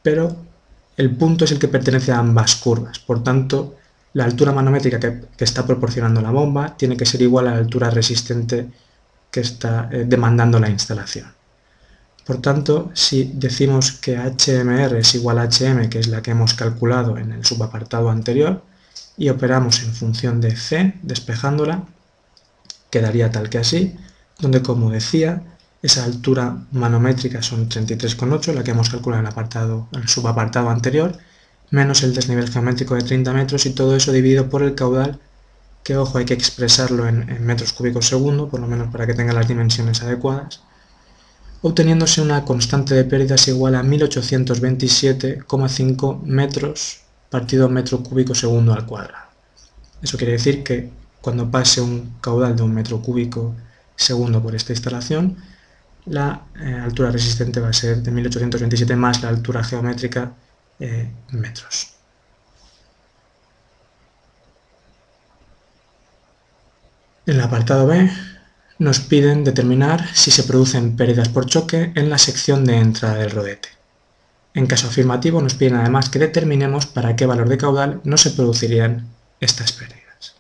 Pero 0.01 0.37
el 0.95 1.13
punto 1.15 1.43
es 1.43 1.51
el 1.51 1.59
que 1.59 1.67
pertenece 1.67 2.13
a 2.13 2.19
ambas 2.19 2.55
curvas, 2.55 2.99
por 2.99 3.21
tanto, 3.21 3.75
la 4.13 4.23
altura 4.23 4.53
manométrica 4.53 4.99
que, 4.99 5.43
está 5.43 5.65
proporcionando 5.65 6.21
la 6.21 6.31
bomba 6.31 6.77
tiene 6.77 6.95
que 6.95 7.05
ser 7.05 7.21
igual 7.21 7.47
a 7.47 7.51
la 7.51 7.57
altura 7.57 7.89
resistente 7.89 8.67
que 9.29 9.41
está 9.41 9.89
eh, 9.91 10.05
demandando 10.07 10.59
la 10.59 10.69
instalación. 10.69 11.36
Por 12.27 12.41
tanto, 12.41 12.91
si 12.93 13.31
decimos 13.35 13.93
que 13.93 14.17
HMR 14.17 14.97
es 14.97 15.15
igual 15.15 15.39
a 15.39 15.45
HM, 15.45 15.87
que 15.87 15.99
es 15.99 16.07
la 16.09 16.21
que 16.21 16.31
hemos 16.31 16.55
calculado 16.55 17.17
en 17.17 17.31
el 17.31 17.45
subapartado 17.45 18.09
anterior, 18.09 18.65
y 19.15 19.29
operamos 19.29 19.81
en 19.83 19.93
función 19.93 20.41
de 20.41 20.57
C, 20.57 20.95
despejándola, 21.03 21.85
quedaría 22.91 23.31
tal 23.31 23.49
que 23.49 23.59
así, 23.59 23.95
donde 24.39 24.61
como 24.61 24.91
decía, 24.91 25.41
esa 25.81 26.03
altura 26.03 26.65
manométrica 26.73 27.41
son 27.41 27.69
33,8, 27.69 28.53
la 28.53 28.63
que 28.65 28.71
hemos 28.71 28.89
calculado 28.89 29.21
en 29.21 29.27
el, 29.27 29.31
apartado, 29.31 29.87
en 29.93 30.01
el 30.01 30.09
subapartado 30.09 30.69
anterior, 30.69 31.17
menos 31.71 32.03
el 32.03 32.13
desnivel 32.13 32.49
geométrico 32.49 32.95
de 32.95 33.03
30 33.03 33.31
metros 33.31 33.65
y 33.65 33.69
todo 33.69 33.95
eso 33.95 34.11
dividido 34.11 34.49
por 34.49 34.63
el 34.63 34.75
caudal, 34.75 35.17
que 35.81 35.95
ojo 35.95 36.17
hay 36.17 36.25
que 36.25 36.33
expresarlo 36.33 37.07
en, 37.07 37.29
en 37.29 37.45
metros 37.45 37.71
cúbicos 37.71 38.07
segundo, 38.07 38.49
por 38.49 38.59
lo 38.59 38.67
menos 38.67 38.91
para 38.91 39.07
que 39.07 39.13
tenga 39.13 39.31
las 39.31 39.47
dimensiones 39.47 40.03
adecuadas, 40.03 40.59
obteniéndose 41.61 42.21
una 42.21 42.43
constante 42.45 42.95
de 42.95 43.03
pérdidas 43.03 43.47
igual 43.47 43.75
a 43.75 43.83
1827,5 43.83 46.21
metros 46.23 47.01
partido 47.29 47.69
metro 47.69 48.01
cúbico 48.03 48.35
segundo 48.35 48.73
al 48.73 48.85
cuadrado. 48.85 49.27
Eso 50.01 50.17
quiere 50.17 50.33
decir 50.33 50.63
que 50.63 50.89
cuando 51.21 51.49
pase 51.51 51.81
un 51.81 52.17
caudal 52.21 52.55
de 52.55 52.63
un 52.63 52.73
metro 52.73 53.01
cúbico 53.01 53.55
segundo 53.95 54.41
por 54.41 54.55
esta 54.55 54.73
instalación, 54.73 55.37
la 56.05 56.45
eh, 56.59 56.73
altura 56.73 57.11
resistente 57.11 57.59
va 57.59 57.69
a 57.69 57.73
ser 57.73 58.01
de 58.01 58.11
1827 58.11 58.95
más 58.95 59.21
la 59.23 59.29
altura 59.29 59.63
geométrica 59.63 60.33
eh, 60.79 61.11
metros. 61.31 61.93
En 67.25 67.35
el 67.35 67.41
apartado 67.41 67.87
B 67.87 68.09
nos 68.79 68.99
piden 68.99 69.43
determinar 69.43 70.07
si 70.13 70.31
se 70.31 70.43
producen 70.43 70.95
pérdidas 70.95 71.29
por 71.29 71.45
choque 71.45 71.91
en 71.95 72.09
la 72.09 72.17
sección 72.17 72.65
de 72.65 72.77
entrada 72.77 73.15
del 73.15 73.31
rodete. 73.31 73.69
En 74.53 74.67
caso 74.67 74.87
afirmativo 74.87 75.41
nos 75.41 75.55
piden 75.55 75.75
además 75.75 76.09
que 76.09 76.19
determinemos 76.19 76.85
para 76.85 77.15
qué 77.15 77.25
valor 77.25 77.49
de 77.49 77.57
caudal 77.57 78.01
no 78.03 78.17
se 78.17 78.31
producirían 78.31 79.07
estas 79.39 79.71
pérdidas. 79.71 80.35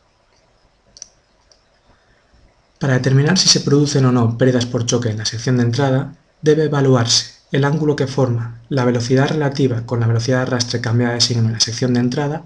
Para 2.79 2.93
determinar 2.93 3.37
si 3.37 3.49
se 3.49 3.61
producen 3.61 4.05
o 4.05 4.11
no 4.11 4.37
pérdidas 4.37 4.65
por 4.65 4.85
choque 4.85 5.09
en 5.09 5.17
la 5.17 5.25
sección 5.25 5.57
de 5.57 5.63
entrada, 5.63 6.15
debe 6.41 6.65
evaluarse 6.65 7.37
el 7.51 7.63
ángulo 7.65 7.95
que 7.95 8.07
forma 8.07 8.59
la 8.69 8.85
velocidad 8.85 9.29
relativa 9.29 9.85
con 9.85 9.99
la 9.99 10.07
velocidad 10.07 10.37
de 10.37 10.43
arrastre 10.43 10.81
cambiada 10.81 11.13
de 11.13 11.21
signo 11.21 11.47
en 11.47 11.53
la 11.53 11.59
sección 11.59 11.93
de 11.93 12.01
entrada 12.01 12.43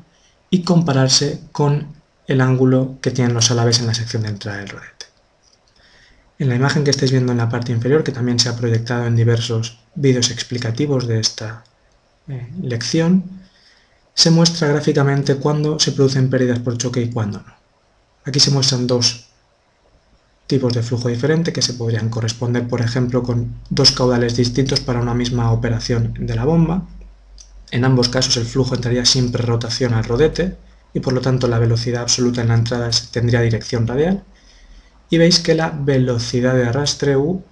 y 0.50 0.63
compararse 0.63 1.41
con 1.51 1.88
el 2.27 2.39
ángulo 2.39 2.98
que 3.01 3.12
tienen 3.12 3.33
los 3.33 3.51
alaves 3.51 3.79
en 3.79 3.88
la 3.88 3.93
sección 3.93 4.24
de 4.24 4.29
entrada 4.29 4.60
del 4.60 4.69
rodete. 4.69 5.00
En 6.41 6.50
la 6.50 6.55
imagen 6.55 6.83
que 6.83 6.89
estáis 6.89 7.12
viendo 7.12 7.31
en 7.33 7.38
la 7.38 7.50
parte 7.50 7.71
inferior, 7.71 8.03
que 8.03 8.12
también 8.12 8.39
se 8.39 8.50
ha 8.50 8.55
proyectado 8.55 9.05
en 9.05 9.15
diversos 9.15 9.77
vídeos 9.93 10.31
explicativos 10.31 11.05
de 11.05 11.19
esta 11.19 11.63
eh, 12.27 12.50
lección, 12.63 13.24
se 14.15 14.31
muestra 14.31 14.69
gráficamente 14.69 15.36
cuándo 15.36 15.79
se 15.79 15.91
producen 15.91 16.31
pérdidas 16.31 16.57
por 16.57 16.79
choque 16.79 17.00
y 17.00 17.12
cuándo 17.12 17.43
no. 17.45 17.53
Aquí 18.25 18.39
se 18.39 18.50
muestran 18.50 18.88
dos 18.88 19.27
tipos 20.48 20.74
de 20.74 20.81
flujo 20.81 21.10
diferente 21.10 21.53
que 21.53 21.62
se 21.62 21.75
podrían 21.75 22.10
corresponder, 22.10 22.67
por 22.67 22.81
ejemplo, 22.81 23.21
con 23.21 23.53
dos 23.69 23.91
caudales 23.91 24.36
distintos 24.36 24.79
para 24.79 25.00
una 25.00 25.13
misma 25.13 25.51
operación 25.51 26.15
de 26.19 26.36
la 26.36 26.45
bomba. 26.45 26.88
En 27.69 27.86
ambos 27.86 28.10
casos 28.10 28.36
el 28.38 28.48
flujo 28.48 28.74
entraría 28.74 29.05
sin 29.05 29.31
rotación 29.31 29.93
al 29.93 30.05
rodete 30.05 30.57
y 30.91 31.01
por 31.01 31.13
lo 31.13 31.21
tanto 31.21 31.48
la 31.48 31.60
velocidad 31.60 32.01
absoluta 32.01 32.41
en 32.41 32.48
la 32.48 32.55
entrada 32.55 32.89
tendría 33.12 33.41
dirección 33.41 33.86
radial 33.86 34.24
y 35.12 35.18
veis 35.18 35.39
que 35.39 35.53
la 35.53 35.70
velocidad 35.70 36.56
de 36.56 36.65
arrastre 36.65 37.18
U 37.18 37.44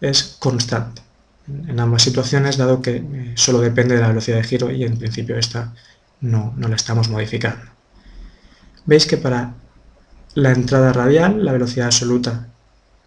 es 0.00 0.36
constante 0.38 1.02
en 1.48 1.80
ambas 1.80 2.02
situaciones, 2.02 2.56
dado 2.56 2.80
que 2.80 2.96
eh, 2.96 3.32
solo 3.34 3.58
depende 3.60 3.96
de 3.96 4.02
la 4.02 4.08
velocidad 4.08 4.36
de 4.36 4.44
giro 4.44 4.70
y 4.70 4.84
en 4.84 4.98
principio 4.98 5.36
esta 5.36 5.74
no, 6.20 6.54
la 6.56 6.76
estamos 6.76 7.08
modificando. 7.08 7.64
Veis 8.86 9.06
que 9.06 9.16
para 9.16 9.54
la 10.34 10.52
entrada 10.52 10.92
radial 10.92 11.44
la 11.44 11.52
velocidad 11.52 11.86
absoluta 11.86 12.48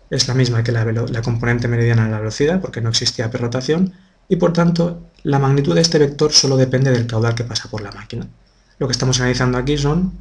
es 0.10 0.27
la 0.27 0.34
misma 0.34 0.63
que 0.63 0.74
la, 0.74 0.84
la 0.84 1.22
componente 1.22 1.70
meridiana 1.70 2.06
de 2.06 2.12
la 2.12 2.20
velocidad, 2.20 2.60
porque 2.60 2.82
no 2.82 2.89
existía 2.89 3.32
perrotación, 3.32 3.94
y 4.27 4.36
por 4.36 4.51
tanto 4.51 5.08
la 5.24 5.39
magnitud 5.39 5.75
de 5.75 5.82
este 5.82 6.00
vector 6.00 6.34
solo 6.34 6.58
depende 6.58 6.91
del 6.91 7.08
caudal 7.08 7.36
que 7.36 7.46
pasa 7.46 7.70
por 7.70 7.82
la 7.82 7.91
máquina. 7.91 8.27
Lo 8.77 8.88
que 8.88 8.91
estamos 8.91 9.20
analizando 9.22 9.58
aquí 9.58 9.77
son 9.77 10.12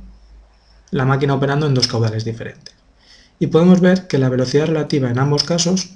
la 0.92 1.04
máquina 1.04 1.34
operando 1.34 1.66
en 1.66 1.74
dos 1.74 1.88
caudales 1.88 2.24
diferentes 2.24 2.79
y 3.40 3.46
podemos 3.48 3.80
ver 3.80 4.06
que 4.06 4.18
la 4.18 4.28
velocidad 4.28 4.66
relativa 4.66 5.10
en 5.10 5.18
ambos 5.18 5.42
casos, 5.42 5.94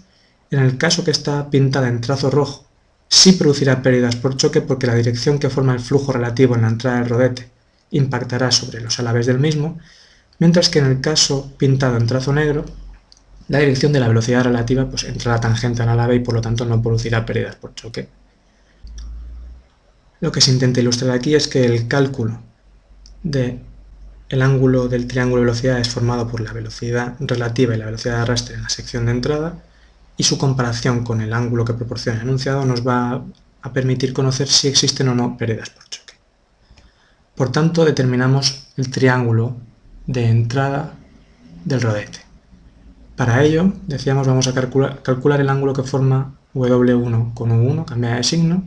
en 0.51 0.61
el 0.61 0.79
caso 0.79 1.05
que 1.05 1.11
está 1.11 1.51
pintada 1.51 1.89
en 1.89 2.01
trazo 2.01 2.31
rojo, 2.31 2.67
sí 3.09 3.33
producirá 3.33 3.83
pérdidas 3.83 4.17
por 4.17 4.37
choque 4.37 4.63
porque 4.63 4.87
la 4.87 4.95
dirección 4.95 5.39
que 5.39 5.51
forma 5.51 5.75
el 5.75 5.81
flujo 5.81 6.11
relativo 6.11 6.55
en 6.57 6.63
la 6.63 6.69
entrada 6.69 7.01
del 7.01 7.11
rodete 7.11 7.51
impactará 7.91 8.51
sobre 8.51 8.81
los 8.81 8.99
alaves 8.99 9.27
del 9.27 9.39
mismo, 9.39 9.79
mientras 10.39 10.71
que 10.71 10.79
en 10.79 10.87
el 10.87 11.01
caso 11.03 11.53
pintado 11.59 11.99
en 11.99 12.07
trazo 12.07 12.33
negro, 12.33 12.65
la 13.49 13.59
dirección 13.59 13.93
de 13.93 14.01
la 14.01 14.09
velocidad 14.09 14.45
relativa 14.45 14.89
pues, 14.89 15.05
entrará 15.05 15.39
tangente 15.39 15.83
al 15.83 15.91
alave 15.91 16.17
y 16.17 16.21
por 16.21 16.35
lo 16.35 16.41
tanto 16.41 16.65
no 16.65 16.83
producirá 16.83 17.27
pérdidas 17.27 17.57
por 17.57 17.75
choque. 17.75 18.09
Lo 20.21 20.33
que 20.33 20.41
se 20.41 20.51
intenta 20.51 20.81
ilustrar 20.81 21.11
aquí 21.11 21.35
es 21.35 21.47
que 21.47 21.67
el 21.67 21.89
cálculo 21.89 22.41
de 23.23 23.61
el 24.35 24.43
ángulo 24.43 24.89
del 24.89 25.07
triángulo 25.07 25.41
de 25.41 25.47
velocidad 25.47 25.79
es 25.79 25.89
formado 25.89 26.27
por 26.27 26.41
la 26.41 26.53
velocidad 26.53 27.15
relativa 27.21 27.73
y 27.75 27.79
la 27.79 27.87
velocidad 27.87 28.17
de 28.17 28.23
arrastre 28.23 28.57
en 28.57 28.65
la 28.65 28.69
sección 28.69 29.07
de 29.07 29.13
entrada 29.13 29.63
y 30.17 30.25
su 30.25 30.39
comparación 30.39 31.05
con 31.05 31.21
el 31.21 31.33
ángulo 31.33 31.65
que 31.65 31.73
proporciona 31.73 32.19
el 32.19 32.25
enunciado 32.25 32.65
nos 32.65 32.85
va 32.85 33.23
a 33.63 33.73
permitir 33.73 34.13
conocer 34.13 34.49
si 34.49 34.67
existen 34.67 35.09
o 35.09 35.15
no 35.15 35.39
pérdidas 35.39 35.71
por 35.71 35.85
choque. 35.85 36.15
Por 37.37 37.53
tanto, 37.53 37.85
determinamos 37.85 38.67
el 38.77 38.91
triángulo 38.91 39.57
de 40.07 40.27
entrada 40.29 40.95
del 41.65 41.81
rodete. 41.81 42.19
Para 43.15 43.45
ello, 43.45 43.73
decíamos, 43.87 44.27
vamos 44.27 44.49
a 44.49 44.53
calcular, 44.53 45.41
el 45.41 45.49
ángulo 45.49 45.75
que 45.75 45.85
forma 45.85 46.35
W1 46.55 47.35
con 47.35 47.51
U1, 47.51 47.85
cambiada 47.85 48.17
de 48.17 48.25
signo. 48.25 48.65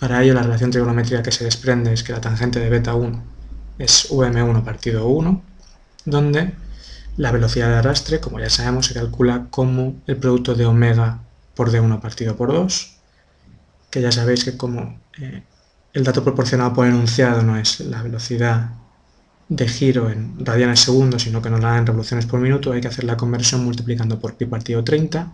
Para 0.00 0.20
ello, 0.24 0.34
la 0.34 0.42
relación 0.42 0.72
trigonométrica 0.72 1.22
que 1.22 1.30
se 1.30 1.44
desprende 1.44 1.92
es 1.92 2.02
que 2.02 2.12
la 2.12 2.20
tangente 2.20 2.58
de 2.58 2.70
beta 2.70 2.94
1 2.94 3.39
es 3.80 4.10
UM1 4.10 4.62
partido 4.62 5.08
1, 5.08 5.42
donde 6.04 6.52
la 7.16 7.32
velocidad 7.32 7.68
de 7.68 7.76
arrastre, 7.76 8.20
como 8.20 8.38
ya 8.38 8.50
sabemos, 8.50 8.86
se 8.86 8.94
calcula 8.94 9.46
como 9.50 9.96
el 10.06 10.16
producto 10.18 10.54
de 10.54 10.66
omega 10.66 11.20
por 11.54 11.72
D1 11.72 12.00
partido 12.00 12.36
por 12.36 12.52
2, 12.52 12.96
que 13.90 14.02
ya 14.02 14.12
sabéis 14.12 14.44
que 14.44 14.56
como 14.56 14.98
eh, 15.18 15.42
el 15.94 16.04
dato 16.04 16.22
proporcionado 16.22 16.74
por 16.74 16.86
enunciado 16.86 17.42
no 17.42 17.56
es 17.56 17.80
la 17.80 18.02
velocidad 18.02 18.70
de 19.48 19.66
giro 19.66 20.10
en 20.10 20.44
radianes 20.44 20.80
segundos, 20.80 21.22
sino 21.22 21.40
que 21.40 21.50
nos 21.50 21.60
la 21.60 21.70
da 21.70 21.78
en 21.78 21.86
revoluciones 21.86 22.26
por 22.26 22.38
minuto, 22.38 22.72
hay 22.72 22.82
que 22.82 22.88
hacer 22.88 23.04
la 23.04 23.16
conversión 23.16 23.64
multiplicando 23.64 24.20
por 24.20 24.34
pi 24.34 24.44
partido 24.44 24.84
30, 24.84 25.32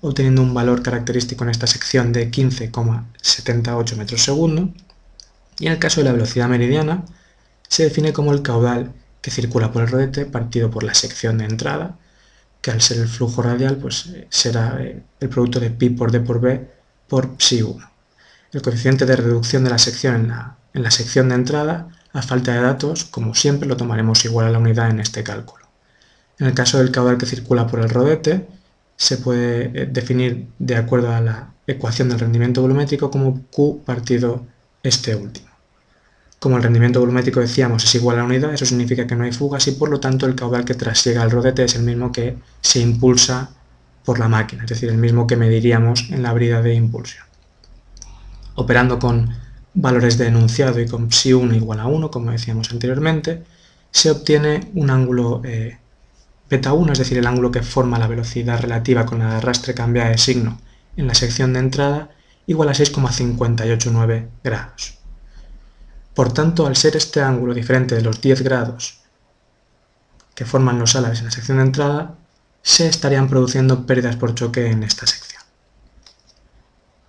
obteniendo 0.00 0.42
un 0.42 0.52
valor 0.52 0.82
característico 0.82 1.44
en 1.44 1.50
esta 1.50 1.66
sección 1.68 2.12
de 2.12 2.30
15,78 2.30 3.96
metros 3.96 4.22
segundo. 4.22 4.68
Y 5.60 5.66
en 5.66 5.72
el 5.72 5.78
caso 5.78 6.00
de 6.00 6.04
la 6.04 6.12
velocidad 6.12 6.48
meridiana, 6.48 7.04
se 7.68 7.84
define 7.84 8.12
como 8.12 8.32
el 8.32 8.42
caudal 8.42 8.92
que 9.20 9.30
circula 9.30 9.72
por 9.72 9.82
el 9.82 9.88
rodete 9.88 10.26
partido 10.26 10.70
por 10.70 10.84
la 10.84 10.94
sección 10.94 11.38
de 11.38 11.46
entrada, 11.46 11.98
que 12.60 12.70
al 12.70 12.80
ser 12.80 12.98
el 12.98 13.08
flujo 13.08 13.42
radial 13.42 13.76
pues, 13.76 14.06
eh, 14.06 14.26
será 14.30 14.78
eh, 14.80 15.02
el 15.20 15.28
producto 15.28 15.60
de 15.60 15.70
pi 15.70 15.90
por 15.90 16.12
d 16.12 16.20
por 16.20 16.40
b 16.40 16.68
por 17.08 17.34
psi 17.38 17.62
1. 17.62 17.90
El 18.52 18.62
coeficiente 18.62 19.06
de 19.06 19.16
reducción 19.16 19.64
de 19.64 19.70
la 19.70 19.78
sección 19.78 20.14
en 20.16 20.28
la, 20.28 20.56
en 20.72 20.82
la 20.82 20.90
sección 20.90 21.28
de 21.28 21.34
entrada, 21.34 21.88
a 22.12 22.22
falta 22.22 22.52
de 22.54 22.60
datos, 22.60 23.04
como 23.04 23.34
siempre 23.34 23.68
lo 23.68 23.76
tomaremos 23.76 24.24
igual 24.24 24.46
a 24.46 24.50
la 24.50 24.58
unidad 24.58 24.90
en 24.90 25.00
este 25.00 25.24
cálculo. 25.24 25.66
En 26.38 26.46
el 26.46 26.54
caso 26.54 26.78
del 26.78 26.90
caudal 26.90 27.18
que 27.18 27.26
circula 27.26 27.66
por 27.66 27.80
el 27.80 27.90
rodete, 27.90 28.46
se 28.96 29.18
puede 29.18 29.70
eh, 29.74 29.86
definir 29.86 30.46
de 30.58 30.76
acuerdo 30.76 31.12
a 31.12 31.20
la 31.20 31.54
ecuación 31.66 32.08
del 32.08 32.20
rendimiento 32.20 32.62
volumétrico 32.62 33.10
como 33.10 33.42
Q 33.50 33.82
partido 33.84 34.46
este 34.82 35.16
último. 35.16 35.53
Como 36.44 36.58
el 36.58 36.62
rendimiento 36.62 37.00
volumétrico 37.00 37.40
decíamos 37.40 37.84
es 37.84 37.94
igual 37.94 38.16
a 38.16 38.18
la 38.18 38.26
unidad, 38.26 38.52
eso 38.52 38.66
significa 38.66 39.06
que 39.06 39.16
no 39.16 39.24
hay 39.24 39.32
fugas 39.32 39.66
y 39.66 39.72
por 39.72 39.88
lo 39.88 39.98
tanto 39.98 40.26
el 40.26 40.34
caudal 40.34 40.66
que 40.66 40.74
trasiega 40.74 41.22
el 41.22 41.30
rodete 41.30 41.64
es 41.64 41.74
el 41.74 41.84
mismo 41.84 42.12
que 42.12 42.36
se 42.60 42.80
impulsa 42.80 43.48
por 44.04 44.18
la 44.18 44.28
máquina, 44.28 44.64
es 44.64 44.68
decir, 44.68 44.90
el 44.90 44.98
mismo 44.98 45.26
que 45.26 45.38
mediríamos 45.38 46.10
en 46.10 46.22
la 46.22 46.34
brida 46.34 46.60
de 46.60 46.74
impulsión. 46.74 47.24
Operando 48.56 48.98
con 48.98 49.30
valores 49.72 50.18
de 50.18 50.26
enunciado 50.26 50.78
y 50.80 50.86
con 50.86 51.10
psi 51.10 51.32
1 51.32 51.54
igual 51.54 51.80
a 51.80 51.86
1, 51.86 52.10
como 52.10 52.30
decíamos 52.30 52.70
anteriormente, 52.70 53.42
se 53.90 54.10
obtiene 54.10 54.70
un 54.74 54.90
ángulo 54.90 55.40
eh, 55.46 55.78
beta 56.50 56.74
1, 56.74 56.92
es 56.92 56.98
decir, 56.98 57.16
el 57.16 57.26
ángulo 57.26 57.52
que 57.52 57.62
forma 57.62 57.98
la 57.98 58.06
velocidad 58.06 58.60
relativa 58.60 59.06
con 59.06 59.20
la 59.20 59.38
arrastre 59.38 59.72
cambiada 59.72 60.10
de 60.10 60.18
signo 60.18 60.60
en 60.98 61.06
la 61.06 61.14
sección 61.14 61.54
de 61.54 61.60
entrada, 61.60 62.10
igual 62.46 62.68
a 62.68 62.74
6,589 62.74 64.28
grados. 64.44 64.93
Por 66.14 66.32
tanto, 66.32 66.66
al 66.66 66.76
ser 66.76 66.96
este 66.96 67.20
ángulo 67.20 67.54
diferente 67.54 67.94
de 67.94 68.02
los 68.02 68.20
10 68.20 68.42
grados 68.42 69.00
que 70.34 70.44
forman 70.44 70.78
los 70.78 70.96
álabes 70.96 71.20
en 71.20 71.26
la 71.26 71.30
sección 71.30 71.58
de 71.58 71.64
entrada, 71.64 72.14
se 72.62 72.88
estarían 72.88 73.28
produciendo 73.28 73.86
pérdidas 73.86 74.16
por 74.16 74.34
choque 74.34 74.70
en 74.70 74.82
esta 74.82 75.06
sección. 75.06 75.42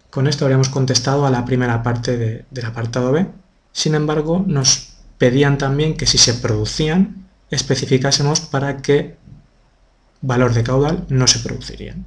Con 0.10 0.28
esto 0.28 0.46
habríamos 0.46 0.70
contestado 0.70 1.26
a 1.26 1.30
la 1.30 1.46
primera 1.46 1.82
parte 1.84 2.46
del 2.50 2.66
apartado 2.66 3.12
B. 3.12 3.28
Sin 3.72 3.96
embargo, 3.96 4.44
nos 4.46 4.94
pedían 5.18 5.58
también 5.58 5.98
que 5.98 6.06
si 6.08 6.18
se 6.18 6.34
producían, 6.36 7.28
especificásemos 7.50 8.40
para 8.40 8.78
qué 8.78 9.18
valor 10.22 10.54
de 10.54 10.64
caudal 10.64 11.06
no 11.10 11.28
se 11.28 11.40
producirían. 11.40 12.06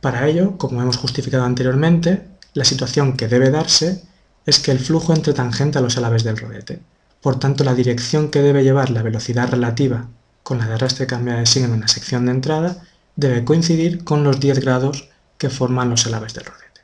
Para 0.00 0.26
ello, 0.28 0.58
como 0.58 0.82
hemos 0.82 0.96
justificado 0.96 1.44
anteriormente, 1.44 2.26
la 2.54 2.64
situación 2.64 3.16
que 3.16 3.28
debe 3.28 3.50
darse 3.50 4.04
es 4.46 4.60
que 4.60 4.70
el 4.70 4.78
flujo 4.78 5.12
entre 5.12 5.34
tangente 5.34 5.78
a 5.78 5.82
los 5.82 5.96
álabes 5.98 6.24
del 6.24 6.36
rodete. 6.36 6.80
Por 7.20 7.38
tanto, 7.38 7.64
la 7.64 7.74
dirección 7.74 8.30
que 8.30 8.40
debe 8.40 8.62
llevar 8.62 8.90
la 8.90 9.02
velocidad 9.02 9.50
relativa 9.50 10.08
con 10.42 10.58
la 10.58 10.66
de 10.68 10.74
arrastre 10.74 11.06
cambiada 11.06 11.40
de 11.40 11.46
signo 11.46 11.74
en 11.74 11.80
la 11.80 11.88
sección 11.88 12.26
de 12.26 12.32
entrada 12.32 12.82
debe 13.16 13.44
coincidir 13.44 14.04
con 14.04 14.22
los 14.22 14.38
10 14.38 14.60
grados 14.60 15.08
que 15.38 15.50
forman 15.50 15.90
los 15.90 16.06
álabes 16.06 16.34
del 16.34 16.44
rodete. 16.44 16.82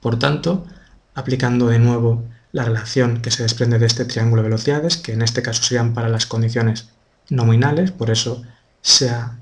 Por 0.00 0.18
tanto, 0.18 0.66
aplicando 1.14 1.68
de 1.68 1.78
nuevo 1.78 2.24
la 2.52 2.64
relación 2.64 3.20
que 3.20 3.30
se 3.30 3.42
desprende 3.42 3.78
de 3.78 3.86
este 3.86 4.04
triángulo 4.04 4.42
de 4.42 4.48
velocidades, 4.48 4.96
que 4.96 5.12
en 5.12 5.22
este 5.22 5.42
caso 5.42 5.62
serían 5.62 5.94
para 5.94 6.08
las 6.08 6.26
condiciones 6.26 6.88
nominales, 7.28 7.92
por 7.92 8.10
eso 8.10 8.42
se 8.80 9.10
ha 9.10 9.38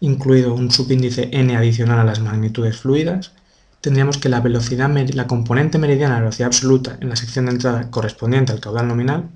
incluido 0.00 0.54
un 0.54 0.70
subíndice 0.70 1.28
n 1.32 1.56
adicional 1.56 1.98
a 1.98 2.04
las 2.04 2.20
magnitudes 2.20 2.78
fluidas, 2.78 3.32
tendríamos 3.80 4.18
que 4.18 4.28
la 4.28 4.40
velocidad, 4.40 4.90
la 4.90 5.26
componente 5.26 5.78
meridiana 5.78 6.16
de 6.16 6.20
velocidad 6.20 6.48
absoluta 6.48 6.98
en 7.00 7.08
la 7.08 7.16
sección 7.16 7.46
de 7.46 7.52
entrada 7.52 7.90
correspondiente 7.90 8.52
al 8.52 8.60
caudal 8.60 8.88
nominal, 8.88 9.30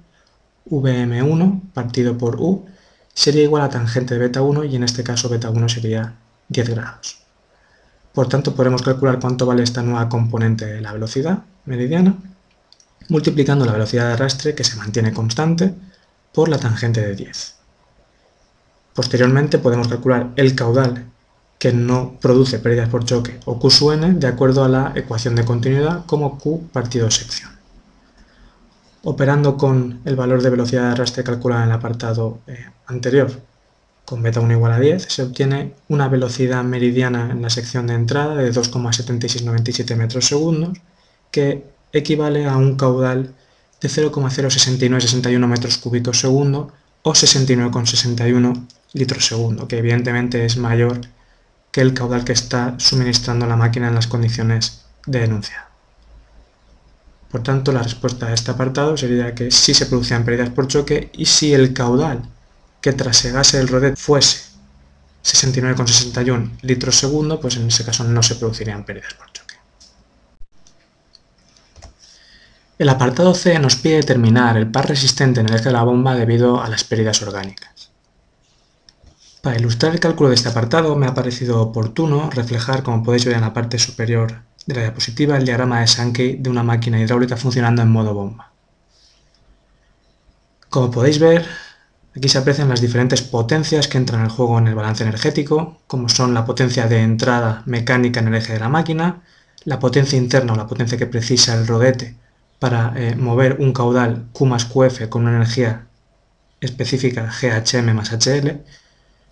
Vm1 0.67 1.73
partido 1.73 2.17
por 2.17 2.41
U, 2.41 2.67
sería 3.13 3.43
igual 3.43 3.63
a 3.63 3.69
tangente 3.69 4.15
de 4.15 4.21
beta 4.21 4.43
1 4.43 4.65
y 4.65 4.77
en 4.77 4.85
este 4.85 5.05
caso 5.05 5.29
beta 5.29 5.51
1 5.51 5.69
sería 5.69 6.15
10 6.49 6.71
grados. 6.71 7.19
Por 8.13 8.29
tanto, 8.29 8.55
podremos 8.55 8.83
calcular 8.83 9.19
cuánto 9.19 9.47
vale 9.47 9.63
esta 9.63 9.83
nueva 9.83 10.09
componente 10.09 10.67
de 10.67 10.81
la 10.81 10.93
velocidad 10.93 11.41
meridiana, 11.65 12.15
multiplicando 13.09 13.65
la 13.65 13.73
velocidad 13.73 14.07
de 14.09 14.13
arrastre, 14.15 14.55
que 14.55 14.65
se 14.65 14.77
mantiene 14.77 15.13
constante, 15.13 15.75
por 16.33 16.49
la 16.49 16.59
tangente 16.59 17.01
de 17.01 17.15
10. 17.15 17.55
Posteriormente 18.95 19.59
podemos 19.59 19.89
calcular 19.89 20.31
el 20.37 20.55
caudal 20.55 21.07
que 21.65 21.73
no 21.73 22.19
produce 22.21 22.59
pérdidas 22.59 22.91
por 22.91 23.07
choque 23.07 23.41
o 23.47 23.59
Q 23.59 23.93
n 23.93 24.21
de 24.21 24.27
acuerdo 24.27 24.65
a 24.65 24.69
la 24.69 24.93
ecuación 24.95 25.35
de 25.35 25.47
continuidad 25.47 26.05
como 26.05 26.37
Q 26.39 26.69
partido 26.71 27.11
sección. 27.11 27.53
Operando 29.03 29.57
con 29.57 30.03
el 30.05 30.15
valor 30.15 30.43
de 30.43 30.51
velocidad 30.51 30.83
de 30.83 30.89
arrastre 30.89 31.25
calculado 31.25 31.63
en 31.63 31.71
el 31.71 31.75
apartado 31.75 32.41
eh, 32.49 32.67
anterior, 32.87 33.31
con 34.05 34.23
beta 34.23 34.41
1 34.41 34.53
igual 34.53 34.73
a 34.73 34.79
10, 34.79 35.05
se 35.09 35.23
obtiene 35.23 35.73
una 35.89 36.07
velocidad 36.09 36.63
meridiana 36.65 37.31
en 37.31 37.41
la 37.41 37.49
sección 37.49 37.87
de 37.87 37.95
entrada 37.95 38.35
de 38.35 38.53
2,7697 38.53 39.97
metros 39.97 40.27
segundos, 40.27 40.77
que 41.31 41.65
equivale 41.95 42.45
a 42.45 42.59
un 42.59 42.77
caudal 42.77 43.33
de 43.81 43.89
0,06961 43.89 45.47
metros 45.47 45.79
cúbicos 45.79 46.21
segundo 46.21 46.75
o 47.01 47.13
69,61 47.13 48.67
litros 48.93 49.25
segundo, 49.25 49.67
que 49.67 49.79
evidentemente 49.79 50.45
es 50.45 50.59
mayor 50.59 51.01
que 51.75 51.81
el 51.81 51.93
caudal 51.93 52.25
que 52.25 52.33
está 52.33 52.77
suministrando 52.79 53.49
la 53.49 53.57
máquina 53.57 53.89
en 53.89 53.97
las 53.97 54.07
condiciones 54.07 54.85
de 55.07 55.19
denuncia. 55.19 55.67
Por 57.33 57.43
tanto, 57.43 57.73
la 57.73 57.83
respuesta 57.83 58.27
a 58.27 58.33
este 58.33 58.53
apartado 58.53 58.97
sería 58.97 59.35
que 59.35 59.51
sí 59.51 59.75
se 59.75 59.87
producían 59.87 60.25
pérdidas 60.25 60.51
por 60.51 60.69
choque 60.69 61.11
y 61.15 61.27
si 61.27 61.53
el 61.53 61.75
caudal 61.75 62.23
que 62.81 62.93
trasegase 62.93 63.59
el 63.59 63.67
rodet 63.67 63.99
fuese 63.99 64.53
69,61 65.25 66.59
litros 66.63 66.95
segundo, 66.95 67.41
pues 67.41 67.57
en 67.57 67.67
ese 67.67 67.85
caso 67.85 68.05
no 68.05 68.23
se 68.23 68.37
producirían 68.37 68.85
pérdidas 68.85 69.15
por 69.15 69.33
choque. 69.33 69.57
El 72.79 72.89
apartado 72.89 73.35
C 73.35 73.59
nos 73.59 73.75
pide 73.75 73.97
determinar 73.97 74.57
el 74.57 74.71
par 74.71 74.89
resistente 74.89 75.41
en 75.41 75.49
el 75.49 75.57
eje 75.57 75.65
de 75.65 75.73
la 75.73 75.83
bomba 75.83 76.15
debido 76.15 76.63
a 76.63 76.69
las 76.69 76.85
pérdidas 76.85 77.21
orgánicas. 77.23 77.84
Para 79.45 79.59
ilustrar 79.59 79.93
el 79.93 80.01
cálculo 80.01 80.31
de 80.31 80.37
este 80.37 80.49
apartado 80.49 80.97
me 80.97 81.07
ha 81.07 81.13
parecido 81.13 81.61
oportuno 81.61 82.31
reflejar, 82.31 82.83
como 82.83 83.03
podéis 83.03 83.27
ver 83.27 83.35
en 83.35 83.43
la 83.43 83.53
parte 83.53 83.79
superior 83.79 84.41
de 84.65 84.75
la 84.75 84.81
diapositiva, 84.81 85.37
el 85.37 85.45
diagrama 85.45 85.81
de 85.81 85.87
Sankey 85.87 86.39
de 86.39 86.49
una 86.49 86.63
máquina 86.63 86.99
hidráulica 86.99 87.37
funcionando 87.37 87.83
en 87.83 87.91
modo 87.91 88.15
bomba. 88.15 88.53
Como 90.71 90.91
podéis 90.91 91.19
ver, 91.19 91.45
aquí 92.17 92.31
se 92.31 92.39
aprecian 92.39 92.71
las 92.71 92.81
diferentes 92.81 93.21
potencias 93.21 93.87
que 93.87 93.99
entran 93.99 94.23
en 94.23 94.31
juego 94.31 94.59
en 94.59 94.67
el 94.67 94.75
balance 94.75 95.03
energético, 95.03 95.79
como 95.87 96.09
son 96.09 96.33
la 96.33 96.47
potencia 96.47 96.87
de 96.87 97.03
entrada 97.03 97.63
mecánica 97.67 98.21
en 98.21 98.29
el 98.29 98.37
eje 98.37 98.55
de 98.55 98.61
la 98.61 98.71
máquina, 98.71 99.25
la 99.67 99.79
potencia 99.79 100.17
interna 100.17 100.55
o 100.55 100.57
la 100.57 100.67
potencia 100.67 100.97
que 100.97 101.07
precisa 101.07 101.53
el 101.53 101.67
rodete 101.67 102.17
para 102.59 102.95
eh, 102.97 103.15
mover 103.15 103.59
un 103.61 103.75
caudal 103.75 104.25
Q 104.33 104.47
más 104.47 104.65
QF 104.65 105.07
con 105.11 105.27
una 105.27 105.37
energía 105.37 105.87
específica 106.63 107.31
GHM 107.31 107.93
más 107.93 108.11
HL, 108.11 108.65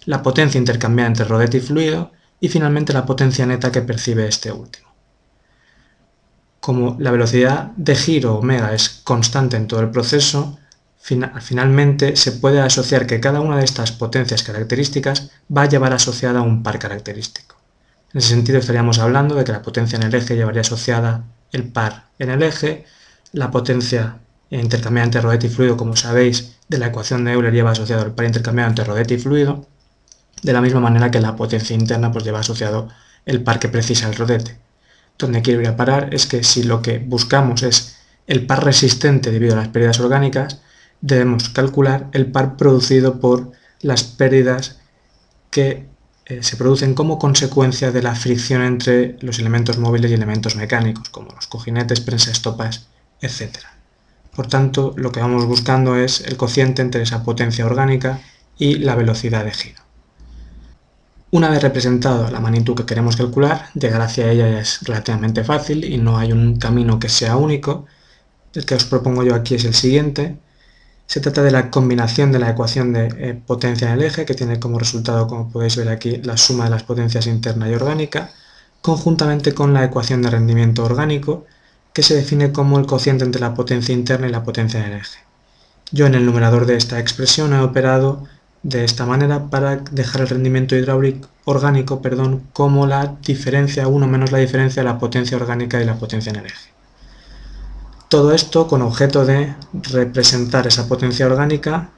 la 0.07 0.23
potencia 0.23 0.59
intercambiada 0.59 1.09
entre 1.09 1.25
rodete 1.25 1.59
y 1.59 1.61
fluido 1.61 2.13
y 2.41 2.49
finalmente 2.49 2.93
la 2.93 3.07
potencia 3.07 3.47
neta 3.47 3.71
que 3.71 3.83
percibe 3.83 4.27
este 4.27 4.51
último. 4.51 4.93
Como 6.61 6.97
la 6.99 7.11
velocidad 7.11 7.73
de 7.77 7.95
giro 7.95 8.37
omega 8.37 8.73
es 8.73 8.89
constante 8.89 9.57
en 9.57 9.67
todo 9.67 9.81
el 9.81 9.91
proceso, 9.91 10.59
finalmente 11.01 12.17
se 12.17 12.33
puede 12.33 12.61
asociar 12.61 13.07
que 13.07 13.21
cada 13.21 13.41
una 13.41 13.59
de 13.59 13.65
estas 13.65 13.91
potencias 13.91 14.43
características 14.45 15.31
va 15.55 15.63
a 15.63 15.69
llevar 15.69 15.93
asociada 15.93 16.43
un 16.43 16.63
par 16.63 16.79
característico. 16.79 17.57
En 18.13 18.19
ese 18.19 18.29
sentido 18.29 18.59
estaríamos 18.59 18.99
hablando 18.99 19.35
de 19.35 19.45
que 19.45 19.53
la 19.53 19.63
potencia 19.63 19.97
en 19.97 20.05
el 20.05 20.15
eje 20.15 20.37
llevaría 20.37 20.61
asociada 20.61 21.25
el 21.51 21.65
par 21.65 22.05
en 22.19 22.31
el 22.31 22.43
eje, 22.43 22.85
la 23.33 23.51
potencia 23.51 24.19
intercambiada 24.51 25.07
entre 25.07 25.21
rodete 25.21 25.47
y 25.47 25.51
fluido, 25.51 25.77
como 25.77 25.97
sabéis, 25.97 26.57
de 26.69 26.79
la 26.79 26.89
ecuación 26.89 27.25
de 27.25 27.33
Euler 27.33 27.53
lleva 27.53 27.73
asociado 27.73 28.05
el 28.05 28.13
par 28.13 28.27
intercambiado 28.27 28.71
entre 28.71 28.85
rodete 28.85 29.15
y 29.15 29.19
fluido, 29.19 29.67
de 30.43 30.53
la 30.53 30.61
misma 30.61 30.81
manera 30.81 31.11
que 31.11 31.21
la 31.21 31.37
potencia 31.37 31.75
interna 31.75 32.11
pues 32.13 32.25
lleva 32.25 32.41
asociado 32.41 32.89
el 33.25 33.43
par 33.43 33.59
que 33.59 33.69
precisa 33.69 34.09
el 34.09 34.17
rodete. 34.17 34.59
Donde 35.19 35.43
quiero 35.43 35.61
ir 35.61 35.69
a 35.69 35.77
parar 35.77 36.13
es 36.13 36.27
que 36.27 36.43
si 36.43 36.65
lo 36.65 36.83
que 36.83 36.99
buscamos 36.99 37.63
es 37.63 37.97
el 38.27 38.47
par 38.47 38.65
resistente 38.65 39.31
debido 39.31 39.55
a 39.55 39.57
las 39.57 39.69
pérdidas 39.69 40.01
orgánicas, 40.01 40.61
debemos 41.01 41.49
calcular 41.49 42.09
el 42.13 42.27
par 42.27 42.57
producido 42.57 43.21
por 43.21 43.53
las 43.81 44.05
pérdidas 44.05 44.79
que 45.51 45.87
eh, 46.25 46.43
se 46.43 46.57
producen 46.57 46.95
como 46.95 47.19
consecuencia 47.19 47.91
de 47.91 48.03
la 48.03 48.15
fricción 48.15 48.63
entre 48.63 49.17
los 49.21 49.39
elementos 49.39 49.79
móviles 49.79 50.11
y 50.11 50.15
elementos 50.15 50.57
mecánicos, 50.57 51.09
como 51.11 51.33
los 51.33 51.47
cojinetes, 51.47 52.01
prensa 52.01 52.31
estopas, 52.31 52.87
etc. 53.21 53.59
Por 54.35 54.47
tanto, 54.47 54.95
lo 54.97 55.13
que 55.13 55.21
vamos 55.21 55.45
buscando 55.47 55.97
es 55.97 56.21
el 56.21 56.37
cociente 56.37 56.81
entre 56.81 57.03
esa 57.03 57.25
potencia 57.25 57.67
orgánica 57.67 58.21
y 58.57 58.77
la 58.77 58.95
velocidad 58.95 59.45
de 59.45 59.51
giro. 59.51 59.83
Una 61.33 61.49
vez 61.49 61.63
representado 61.63 62.31
la 62.31 62.41
magnitud 62.41 62.75
que 62.77 62.85
queremos 62.85 63.17
calcular, 63.17 63.71
llegar 63.73 64.03
hacia 64.03 64.31
ella 64.31 64.61
es 64.61 64.81
relativamente 64.83 65.45
fácil 65.45 65.83
y 65.83 65.97
no 65.97 66.19
hay 66.19 66.31
un 66.31 66.59
camino 66.59 66.99
que 66.99 67.09
sea 67.09 67.37
único. 67.39 67.87
El 68.53 68.67
que 68.67 68.75
os 68.75 68.85
propongo 68.85 69.23
yo 69.25 69.35
aquí 69.35 69.55
es 69.55 69.65
el 69.65 69.73
siguiente. 69.73 70.37
Se 71.07 71.21
trata 71.21 71.43
de 71.43 71.51
la 71.51 71.71
combinación 71.71 72.33
de 72.33 72.39
la 72.39 72.51
ecuación 72.51 72.93
de 72.93 73.07
eh, 73.17 73.35
potencia 73.47 73.89
en 73.89 73.95
el 73.95 74.03
eje, 74.03 74.27
que 74.27 74.35
tiene 74.35 74.61
como 74.61 74.79
resultado, 74.79 75.27
como 75.27 75.51
podéis 75.51 75.77
ver 75.77 75.89
aquí, 75.89 76.19
la 76.19 76.37
suma 76.37 76.65
de 76.65 76.71
las 76.71 76.83
potencias 76.83 77.27
interna 77.27 77.67
y 77.67 77.75
orgánica, 77.75 78.31
conjuntamente 78.83 79.55
con 79.55 79.73
la 79.73 79.85
ecuación 79.85 80.21
de 80.21 80.29
rendimiento 80.29 80.85
orgánico, 80.85 81.47
que 81.95 82.03
se 82.03 82.15
define 82.15 82.53
como 82.53 82.79
el 82.79 82.85
cociente 82.85 83.25
entre 83.25 83.41
la 83.41 83.55
potencia 83.55 83.95
interna 83.95 84.29
y 84.29 84.33
la 84.33 84.45
potencia 84.45 84.81
en 84.85 84.93
el 84.93 85.01
eje. 85.01 85.19
Yo 85.93 86.05
en 86.05 86.15
el 86.15 86.27
numerador 86.27 86.67
de 86.67 86.77
esta 86.77 87.01
expresión 87.01 87.55
he 87.55 87.61
operado 87.61 88.25
de 88.63 88.85
esta 88.85 89.07
manera 89.07 89.51
para 89.51 89.77
dejar 89.77 90.23
el 90.23 90.29
rendimiento 90.29 90.77
hidráulico 90.77 91.29
orgánico 91.45 92.01
perdón, 92.01 92.43
como 92.53 92.87
la 92.87 93.17
diferencia 93.27 93.89
1 93.89 94.07
menos 94.07 94.31
la 94.31 94.39
diferencia 94.39 94.83
de 94.83 94.89
la 94.89 94.99
potencia 94.99 95.37
orgánica 95.37 95.81
y 95.81 95.85
la 95.85 95.97
potencia 95.97 96.31
en 96.31 96.37
el 96.37 96.47
eje. 96.47 96.71
Todo 98.09 98.33
esto 98.33 98.69
con 98.69 98.83
objeto 98.83 99.25
de 99.25 99.55
representar 99.73 100.67
esa 100.67 100.87
potencia 100.87 101.27
orgánica 101.27 101.91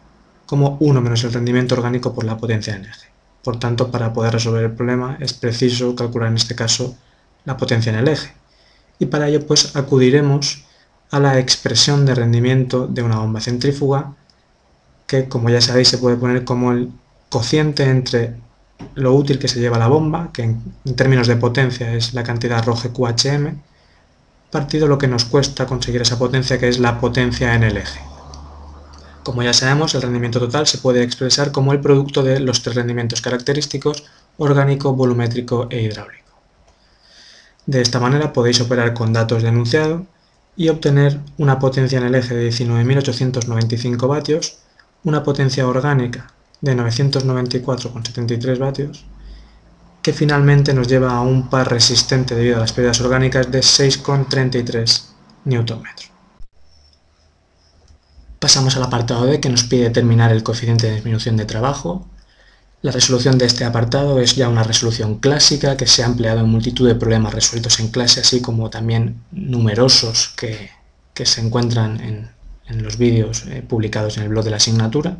como 0.46 0.76
1 0.80 1.00
menos 1.00 1.24
el 1.24 1.32
rendimiento 1.32 1.74
orgánico 1.74 2.14
por 2.14 2.24
la 2.24 2.36
potencia 2.38 2.74
en 2.74 2.86
eje. 2.86 3.08
Por 3.42 3.58
tanto, 3.58 3.90
para 3.90 4.12
poder 4.12 4.32
resolver 4.32 4.64
el 4.64 4.72
problema 4.72 5.18
es 5.20 5.34
preciso 5.34 5.94
calcular 5.94 6.28
en 6.28 6.36
este 6.36 6.54
caso 6.54 6.96
la 7.44 7.58
potencia 7.58 7.92
en 7.92 7.98
el 7.98 8.08
eje. 8.08 8.32
Y 8.98 9.06
para 9.06 9.28
ello 9.28 9.46
pues 9.46 9.76
acudiremos 9.76 10.64
a 11.10 11.20
la 11.20 11.38
expresión 11.38 12.06
de 12.06 12.14
rendimiento 12.14 12.86
de 12.86 13.02
una 13.02 13.18
bomba 13.18 13.40
centrífuga 13.40 14.14
que 15.14 15.28
como 15.28 15.48
ya 15.48 15.60
sabéis 15.60 15.88
se 15.88 15.98
puede 15.98 16.16
poner 16.16 16.44
como 16.44 16.72
el 16.72 16.90
cociente 17.28 17.84
entre 17.84 18.34
lo 18.94 19.14
útil 19.14 19.38
que 19.38 19.48
se 19.48 19.60
lleva 19.60 19.78
la 19.78 19.86
bomba, 19.86 20.30
que 20.32 20.42
en, 20.42 20.96
términos 20.96 21.28
de 21.28 21.36
potencia 21.36 21.94
es 21.94 22.14
la 22.14 22.24
cantidad 22.24 22.64
ROGE 22.64 22.90
QHM, 22.90 23.60
partido 24.50 24.88
lo 24.88 24.98
que 24.98 25.08
nos 25.08 25.24
cuesta 25.24 25.66
conseguir 25.66 26.02
esa 26.02 26.18
potencia 26.18 26.58
que 26.58 26.68
es 26.68 26.78
la 26.78 27.00
potencia 27.00 27.54
en 27.54 27.62
el 27.62 27.76
eje. 27.76 28.00
Como 29.22 29.42
ya 29.42 29.52
sabemos, 29.52 29.94
el 29.94 30.02
rendimiento 30.02 30.38
total 30.38 30.66
se 30.66 30.78
puede 30.78 31.02
expresar 31.02 31.50
como 31.50 31.72
el 31.72 31.80
producto 31.80 32.22
de 32.22 32.40
los 32.40 32.62
tres 32.62 32.76
rendimientos 32.76 33.20
característicos, 33.20 34.04
orgánico, 34.36 34.94
volumétrico 34.94 35.68
e 35.70 35.80
hidráulico. 35.80 36.24
De 37.66 37.80
esta 37.80 38.00
manera 38.00 38.32
podéis 38.32 38.60
operar 38.60 38.92
con 38.92 39.12
datos 39.12 39.42
de 39.42 39.48
enunciado 39.48 40.06
y 40.56 40.68
obtener 40.68 41.20
una 41.38 41.58
potencia 41.58 41.98
en 41.98 42.04
el 42.04 42.14
eje 42.14 42.34
de 42.34 42.50
19.895 42.50 44.06
vatios, 44.06 44.58
una 45.04 45.22
potencia 45.22 45.66
orgánica 45.68 46.32
de 46.60 46.76
994,73 46.76 48.58
vatios 48.58 49.04
que 50.02 50.12
finalmente 50.12 50.74
nos 50.74 50.86
lleva 50.86 51.12
a 51.12 51.22
un 51.22 51.48
par 51.48 51.70
resistente 51.70 52.34
debido 52.34 52.56
a 52.56 52.60
las 52.60 52.72
pérdidas 52.72 53.00
orgánicas 53.00 53.50
de 53.50 53.60
6,33 53.60 55.02
Nm. 55.46 55.82
Pasamos 58.38 58.76
al 58.76 58.82
apartado 58.82 59.24
D 59.24 59.40
que 59.40 59.48
nos 59.48 59.64
pide 59.64 59.84
determinar 59.84 60.30
el 60.30 60.42
coeficiente 60.42 60.88
de 60.88 60.96
disminución 60.96 61.38
de 61.38 61.46
trabajo. 61.46 62.06
La 62.82 62.92
resolución 62.92 63.38
de 63.38 63.46
este 63.46 63.64
apartado 63.64 64.20
es 64.20 64.36
ya 64.36 64.50
una 64.50 64.62
resolución 64.62 65.20
clásica 65.20 65.78
que 65.78 65.86
se 65.86 66.02
ha 66.02 66.06
empleado 66.06 66.40
en 66.40 66.50
multitud 66.50 66.86
de 66.86 66.94
problemas 66.94 67.32
resueltos 67.32 67.80
en 67.80 67.88
clase, 67.88 68.20
así 68.20 68.42
como 68.42 68.68
también 68.68 69.22
numerosos 69.32 70.34
que, 70.36 70.68
se 71.24 71.40
encuentran 71.40 71.98
en, 72.02 72.30
los 72.68 72.98
vídeos 72.98 73.44
eh, 73.46 73.62
publicados 73.66 74.16
en 74.16 74.24
el 74.24 74.28
blog 74.30 74.44
de 74.44 74.50
la 74.50 74.56
asignatura. 74.56 75.18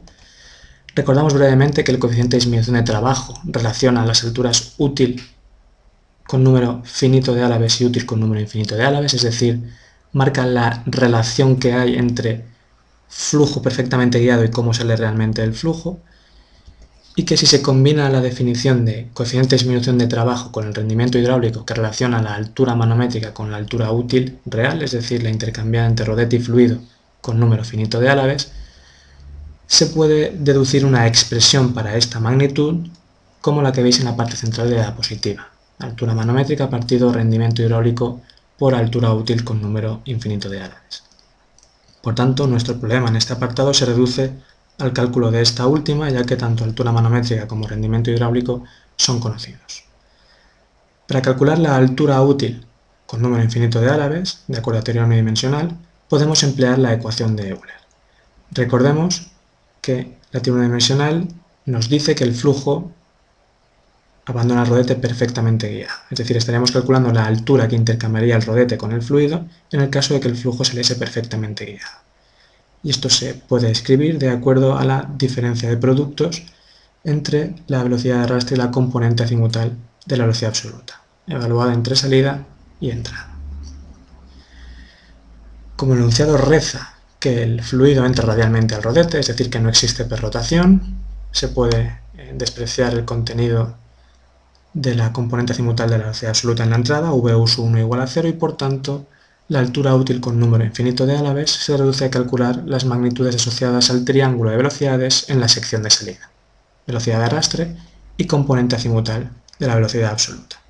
Recordamos 0.95 1.35
brevemente 1.35 1.85
que 1.85 1.93
el 1.93 1.99
coeficiente 1.99 2.37
de 2.37 2.41
disminución 2.41 2.77
de 2.77 2.83
trabajo 2.83 3.35
relaciona 3.45 4.07
las 4.07 4.23
alturas 4.25 4.75
útil 4.79 5.23
con 6.27 6.43
número 6.43 6.83
finito 6.85 7.35
de 7.35 7.43
álabes 7.43 7.81
y 7.81 7.85
útil 7.85 8.07
con 8.07 8.21
número 8.21 8.41
infinito 8.41 8.77
de 8.77 8.85
álabes, 8.85 9.13
es 9.15 9.23
decir, 9.23 9.61
marca 10.13 10.47
la 10.47 10.83
relación 10.87 11.57
que 11.57 11.73
hay 11.75 11.97
entre 11.97 12.45
flujo 13.09 13.61
perfectamente 13.61 14.21
guiado 14.21 14.45
y 14.45 14.51
cómo 14.51 14.73
sale 14.73 14.97
realmente 14.97 15.43
el 15.43 15.53
flujo, 15.53 16.01
y 17.17 17.25
que 17.25 17.37
si 17.37 17.47
se 17.47 17.63
combina 17.63 18.09
la 18.09 18.21
definición 18.21 18.85
de 18.85 19.09
coeficiente 19.13 19.51
de 19.51 19.59
disminución 19.59 19.99
de 19.99 20.07
trabajo 20.07 20.51
con 20.51 20.67
el 20.67 20.75
rendimiento 20.75 21.19
hidráulico 21.19 21.65
que 21.65 21.75
relaciona 21.75 22.23
la 22.23 22.35
altura 22.35 22.75
manométrica 22.75 23.35
con 23.35 23.51
la 23.51 23.59
altura 23.59 23.93
útil 23.93 24.39
real, 24.47 24.83
es 24.83 24.93
decir, 24.93 25.23
la 25.23 25.31
intercambiada 25.31 25.87
entre 25.87 26.07
rodete 26.07 26.37
y 26.37 26.41
fluido 26.41 26.79
con 27.25 27.41
número 27.41 27.65
finito 27.65 28.01
de 28.01 28.11
álabes, 28.11 28.53
se 29.67 29.87
puede 29.87 30.37
deducir 30.39 30.85
una 30.85 31.07
expresión 31.07 31.73
para 31.73 31.97
esta 31.97 32.21
magnitud 32.21 32.87
como 33.41 33.63
la 33.63 33.73
que 33.73 33.83
veis 33.83 33.99
en 33.99 34.05
la 34.05 34.15
parte 34.15 34.37
central 34.37 34.69
de 34.69 34.77
la 34.77 34.83
diapositiva. 34.83 35.49
Altura 35.79 36.15
manométrica 36.15 36.69
partido 36.69 37.11
rendimiento 37.11 37.63
hidráulico 37.63 38.21
por 38.59 38.75
altura 38.75 39.15
útil 39.15 39.43
con 39.43 39.63
número 39.63 40.03
infinito 40.05 40.51
de 40.51 40.61
álabes. 40.61 41.03
Por 42.03 42.15
tanto, 42.15 42.47
nuestro 42.47 42.79
problema 42.79 43.09
en 43.09 43.17
este 43.17 43.33
apartado 43.33 43.73
se 43.73 43.87
reduce 43.87 44.31
al 44.79 44.93
cálculo 44.93 45.31
de 45.31 45.41
esta 45.41 45.67
última, 45.67 46.11
ya 46.11 46.25
que 46.25 46.37
tanto 46.37 46.63
altura 46.63 46.93
manométrica 46.93 47.49
como 47.49 47.67
rendimiento 47.67 48.11
hidráulico 48.11 48.65
son 48.97 49.19
conocidos. 49.19 49.85
Para 51.09 51.23
calcular 51.23 51.59
la 51.59 51.75
altura 51.75 52.21
útil 52.21 52.67
con 53.07 53.23
número 53.23 53.43
infinito 53.43 53.81
de 53.81 53.91
álabes, 53.91 54.45
de 54.47 54.59
acuerdo 54.59 54.81
a 54.81 54.85
teoría 54.85 55.05
unidimensional, 55.05 55.75
podemos 56.15 56.45
emplear 56.45 56.79
la 56.79 56.93
ecuación 56.93 57.35
de 57.35 57.49
Euler. 57.49 57.75
Recordemos 58.53 59.33
que 59.81 60.17
la 60.31 60.41
teoría 60.41 60.63
dimensional 60.63 61.27
nos 61.67 61.89
dice 61.89 62.15
que 62.15 62.23
el 62.23 62.37
flujo 62.37 62.93
abandona 64.25 64.63
el 64.63 64.69
rodete 64.69 64.95
perfectamente 64.95 65.69
guiado. 65.69 65.97
Es 66.13 66.19
decir, 66.19 66.37
estaríamos 66.37 66.71
calculando 66.71 67.13
la 67.13 67.27
altura 67.27 67.67
que 67.67 67.75
intercambiaría 67.75 68.37
el 68.37 68.43
rodete 68.43 68.79
con 68.79 68.93
el 68.93 69.03
fluido 69.03 69.45
en 69.73 69.81
el 69.81 69.91
caso 69.91 70.15
de 70.15 70.21
que 70.21 70.29
el 70.29 70.37
flujo 70.37 70.65
saliese 70.65 70.95
perfectamente 70.95 71.65
guiado. 71.65 71.99
Y 72.85 72.91
esto 72.91 73.11
se 73.11 73.35
puede 73.35 73.73
escribir 73.73 74.21
de 74.21 74.31
acuerdo 74.31 74.79
a 74.79 74.85
la 74.85 75.11
diferencia 75.19 75.69
de 75.69 75.79
productos 75.79 76.45
entre 77.03 77.57
la 77.67 77.83
velocidad 77.83 78.19
de 78.19 78.23
arrastre 78.23 78.55
y 78.55 78.59
la 78.61 78.71
componente 78.71 79.25
azimutal 79.25 79.77
de 80.07 80.17
la 80.17 80.27
velocidad 80.27 80.51
absoluta, 80.51 81.03
evaluada 81.27 81.75
entre 81.75 81.97
salida 81.97 82.47
y 82.79 82.91
entrada. 82.91 83.34
Como 85.77 85.95
el 85.95 86.01
enunciado 86.01 86.37
reza 86.37 86.95
que 87.19 87.43
el 87.43 87.63
fluido 87.63 88.05
entra 88.05 88.27
radialmente 88.27 88.75
al 88.75 88.83
rodete, 88.83 89.19
es 89.19 89.27
decir, 89.27 89.51
que 89.51 89.61
no 89.61 89.69
existe 89.69 90.05
perrotación, 90.05 90.99
se 91.33 91.49
puede 91.49 92.01
eh, 92.17 92.33
despreciar 92.37 92.93
el 92.95 93.05
contenido 93.05 93.75
de 94.73 94.95
la 94.95 95.13
componente 95.13 95.53
azimutal 95.53 95.89
de 95.89 95.99
la 95.99 96.05
velocidad 96.05 96.31
absoluta 96.31 96.65
en 96.65 96.71
la 96.71 96.77
entrada, 96.77 97.13
v 97.13 97.35
1 97.35 97.79
igual 97.79 98.01
a 98.01 98.07
0, 98.07 98.29
y 98.29 98.33
por 98.33 98.57
tanto 98.57 99.07
la 99.49 99.59
altura 99.59 99.95
útil 99.95 100.21
con 100.21 100.39
número 100.39 100.65
infinito 100.65 101.07
de 101.07 101.17
álabes 101.17 101.51
se 101.51 101.77
reduce 101.77 102.05
a 102.05 102.11
calcular 102.11 102.63
las 102.67 102.85
magnitudes 102.85 103.37
asociadas 103.37 103.91
al 103.91 104.05
triángulo 104.05 104.51
de 104.51 104.57
velocidades 104.57 105.29
en 105.29 105.41
la 105.41 105.49
sección 105.49 105.83
de 105.83 105.91
salida, 105.91 106.31
velocidad 106.87 107.19
de 107.19 107.25
arrastre 107.25 107.77
y 108.17 108.27
componente 108.27 108.77
azimutal 108.77 109.31
de 109.59 109.67
la 109.67 109.75
velocidad 109.75 110.11
absoluta. 110.11 110.64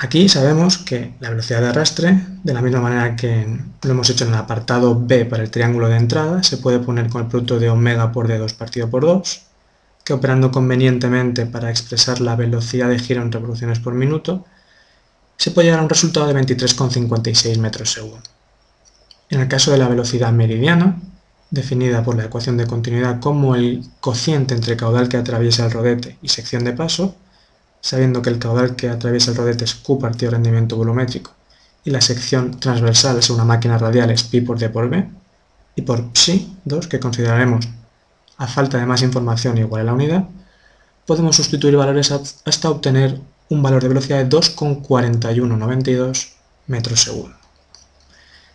Aquí 0.00 0.28
sabemos 0.28 0.78
que 0.78 1.14
la 1.18 1.30
velocidad 1.30 1.60
de 1.60 1.68
arrastre, 1.68 2.20
de 2.44 2.54
la 2.54 2.62
misma 2.62 2.80
manera 2.80 3.16
que 3.16 3.58
lo 3.82 3.90
hemos 3.90 4.08
hecho 4.08 4.24
en 4.24 4.30
el 4.30 4.36
apartado 4.36 4.96
B 4.96 5.24
para 5.24 5.42
el 5.42 5.50
triángulo 5.50 5.88
de 5.88 5.96
entrada, 5.96 6.44
se 6.44 6.58
puede 6.58 6.78
poner 6.78 7.08
con 7.08 7.22
el 7.22 7.28
producto 7.28 7.58
de 7.58 7.68
omega 7.68 8.12
por 8.12 8.28
D2 8.28 8.54
partido 8.54 8.88
por 8.88 9.02
2, 9.02 9.42
que 10.04 10.12
operando 10.12 10.52
convenientemente 10.52 11.46
para 11.46 11.70
expresar 11.70 12.20
la 12.20 12.36
velocidad 12.36 12.88
de 12.88 13.00
giro 13.00 13.22
en 13.22 13.32
revoluciones 13.32 13.80
por 13.80 13.94
minuto, 13.94 14.44
se 15.36 15.50
puede 15.50 15.66
llegar 15.66 15.80
a 15.80 15.82
un 15.82 15.90
resultado 15.90 16.28
de 16.28 16.34
23,56 16.34 17.58
metros 17.58 17.90
segundo. 17.90 18.22
En 19.30 19.40
el 19.40 19.48
caso 19.48 19.72
de 19.72 19.78
la 19.78 19.88
velocidad 19.88 20.30
meridiana, 20.30 20.96
definida 21.50 22.04
por 22.04 22.16
la 22.16 22.24
ecuación 22.24 22.56
de 22.56 22.68
continuidad 22.68 23.18
como 23.18 23.56
el 23.56 23.84
cociente 23.98 24.54
entre 24.54 24.76
caudal 24.76 25.08
que 25.08 25.16
atraviesa 25.16 25.64
el 25.64 25.72
rodete 25.72 26.18
y 26.22 26.28
sección 26.28 26.62
de 26.62 26.72
paso, 26.72 27.16
sabiendo 27.80 28.22
que 28.22 28.30
el 28.30 28.38
caudal 28.38 28.76
que 28.76 28.88
atraviesa 28.88 29.30
el 29.30 29.36
rodete 29.36 29.64
es 29.64 29.74
Q 29.74 29.98
partido 29.98 30.32
rendimiento 30.32 30.76
volumétrico 30.76 31.32
y 31.84 31.90
la 31.90 32.00
sección 32.00 32.58
transversal 32.58 33.18
es 33.18 33.30
una 33.30 33.44
máquina 33.44 33.78
radial 33.78 34.10
es 34.10 34.24
pi 34.24 34.40
por 34.40 34.58
d 34.58 34.68
por 34.68 34.90
b, 34.90 35.08
y 35.78 35.82
por 35.82 36.10
psi 36.12 36.56
2, 36.64 36.88
que 36.88 36.98
consideraremos 36.98 37.68
a 38.36 38.46
falta 38.46 38.78
de 38.78 38.86
más 38.86 39.02
información 39.02 39.58
igual 39.58 39.82
a 39.82 39.84
la 39.84 39.94
unidad, 39.94 40.24
podemos 41.06 41.36
sustituir 41.36 41.76
valores 41.76 42.10
hasta 42.10 42.70
obtener 42.70 43.20
un 43.48 43.62
valor 43.62 43.82
de 43.82 43.88
velocidad 43.88 44.18
de 44.18 44.28
2,4192 44.28 46.32
metros 46.66 47.00
segundo. 47.00 47.36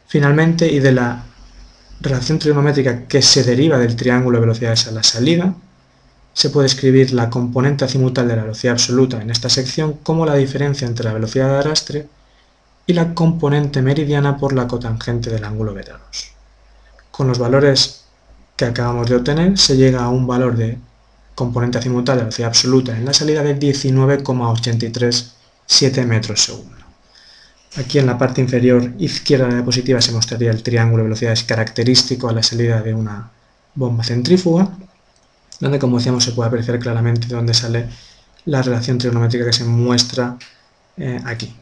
Finalmente, 0.08 0.72
y 0.72 0.80
de 0.80 0.92
la 0.92 1.24
relación 2.02 2.40
trigonométrica 2.40 3.08
que 3.08 3.22
se 3.22 3.44
deriva 3.44 3.80
del 3.80 3.96
triángulo 3.96 4.38
de 4.38 4.42
velocidades 4.42 4.88
a 4.88 4.92
la 4.92 5.02
salida, 5.02 5.56
se 6.34 6.50
puede 6.50 6.66
escribir 6.66 7.14
la 7.14 7.30
componente 7.30 7.86
azimutal 7.86 8.28
de 8.28 8.36
la 8.36 8.42
velocidad 8.42 8.74
absoluta 8.74 9.22
en 9.22 9.30
esta 9.30 9.50
sección 9.50 9.94
como 10.04 10.26
la 10.26 10.36
diferencia 10.36 10.88
entre 10.88 11.06
la 11.06 11.14
velocidad 11.14 11.50
de 11.50 11.58
arrastre 11.58 12.08
y 12.86 12.92
la 12.94 13.14
componente 13.14 13.82
meridiana 13.82 14.38
por 14.38 14.52
la 14.54 14.68
cotangente 14.68 15.30
del 15.30 15.46
ángulo 15.46 15.74
beta 15.74 16.02
2. 16.08 16.32
Con 17.12 17.28
los 17.28 17.40
valores 17.40 18.04
que 18.56 18.66
acabamos 18.66 19.10
de 19.10 19.16
obtener 19.16 19.58
se 19.58 19.78
llega 19.78 20.04
a 20.04 20.10
un 20.10 20.28
valor 20.28 20.58
de 20.58 20.78
componente 21.36 21.78
azimutal 21.78 22.18
de 22.18 22.24
velocidad 22.24 22.50
absoluta 22.50 22.98
en 22.98 23.06
la 23.06 23.14
salida 23.14 23.42
de 23.44 23.54
19,837 23.54 26.06
metros 26.06 26.42
segundo. 26.42 26.76
Aquí 27.78 27.98
en 27.98 28.06
la 28.06 28.18
parte 28.18 28.42
inferior 28.42 28.94
izquierda 29.00 29.46
de 29.46 29.52
la 29.52 29.58
diapositiva 29.58 30.02
se 30.02 30.12
mostraría 30.12 30.52
el 30.52 30.62
triángulo 30.62 31.04
de 31.04 31.10
velocidades 31.10 31.44
característico 31.44 32.30
a 32.30 32.34
la 32.34 32.44
salida 32.44 32.82
de 32.82 32.94
una 32.94 33.32
bomba 33.74 34.04
centrífuga, 34.04 34.70
donde 35.60 35.80
como 35.80 35.98
decíamos 35.98 36.24
se 36.24 36.32
puede 36.32 36.48
apreciar 36.48 36.80
claramente 36.80 37.28
dónde 37.28 37.54
sale 37.54 37.88
la 38.46 38.62
relación 38.62 38.98
trigonométrica 38.98 39.46
que 39.46 39.54
se 39.54 39.64
muestra 39.64 40.38
eh, 40.98 41.22
aquí. 41.26 41.56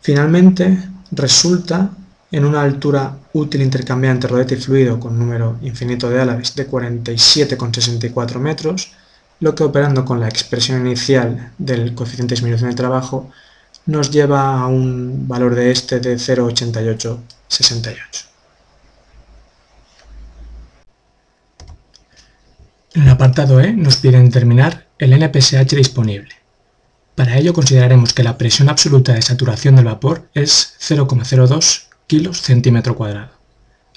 Finalmente, 0.00 0.78
resulta 1.10 1.90
en 2.32 2.44
una 2.44 2.62
altura 2.62 3.18
útil 3.32 3.62
intercambiante 3.62 4.28
rodete 4.28 4.54
y 4.54 4.58
fluido 4.58 5.00
con 5.00 5.18
número 5.18 5.58
infinito 5.62 6.08
de 6.08 6.20
álabes 6.20 6.54
de 6.54 6.70
47,64 6.70 8.38
metros, 8.38 8.92
lo 9.40 9.52
que 9.54 9.64
operando 9.64 10.04
con 10.04 10.20
la 10.20 10.28
expresión 10.28 10.86
inicial 10.86 11.52
del 11.58 11.94
coeficiente 11.94 12.34
de 12.34 12.36
disminución 12.36 12.70
de 12.70 12.76
trabajo 12.76 13.30
nos 13.86 14.10
lleva 14.10 14.60
a 14.60 14.66
un 14.66 15.26
valor 15.26 15.54
de 15.54 15.70
este 15.72 16.00
de 16.00 16.16
0,8868. 16.16 18.29
En 22.92 23.02
el 23.02 23.08
apartado 23.08 23.60
E 23.60 23.72
nos 23.72 23.98
piden 23.98 24.24
determinar 24.24 24.88
el 24.98 25.12
NPSH 25.12 25.76
disponible. 25.76 26.34
Para 27.14 27.38
ello 27.38 27.52
consideraremos 27.52 28.12
que 28.12 28.24
la 28.24 28.36
presión 28.36 28.68
absoluta 28.68 29.12
de 29.12 29.22
saturación 29.22 29.76
del 29.76 29.84
vapor 29.84 30.28
es 30.34 30.74
0,02 30.80 31.84
kilos 32.08 32.42
centímetro 32.42 32.96
cuadrado. 32.96 33.30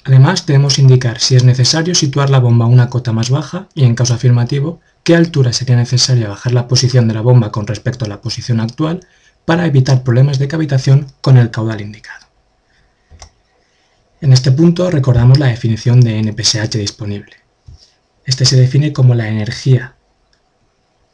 Además 0.04 0.46
debemos 0.46 0.78
indicar 0.78 1.18
si 1.18 1.34
es 1.34 1.42
necesario 1.42 1.94
situar 1.96 2.30
la 2.30 2.38
bomba 2.38 2.66
a 2.66 2.68
una 2.68 2.88
cota 2.88 3.12
más 3.12 3.30
baja 3.30 3.68
y 3.74 3.84
en 3.84 3.96
caso 3.96 4.14
afirmativo, 4.14 4.80
qué 5.02 5.16
altura 5.16 5.52
sería 5.52 5.74
necesaria 5.74 6.28
bajar 6.28 6.52
la 6.52 6.68
posición 6.68 7.08
de 7.08 7.14
la 7.14 7.20
bomba 7.20 7.50
con 7.50 7.66
respecto 7.66 8.04
a 8.04 8.08
la 8.08 8.20
posición 8.20 8.60
actual 8.60 9.00
para 9.44 9.66
evitar 9.66 10.04
problemas 10.04 10.38
de 10.38 10.46
cavitación 10.46 11.08
con 11.20 11.36
el 11.36 11.50
caudal 11.50 11.80
indicado. 11.80 12.26
En 14.20 14.32
este 14.32 14.52
punto 14.52 14.88
recordamos 14.90 15.38
la 15.40 15.46
definición 15.46 16.00
de 16.00 16.22
NPSH 16.22 16.78
disponible. 16.78 17.43
Este 18.24 18.44
se 18.44 18.56
define 18.56 18.92
como 18.92 19.14
la 19.14 19.28
energía 19.28 19.94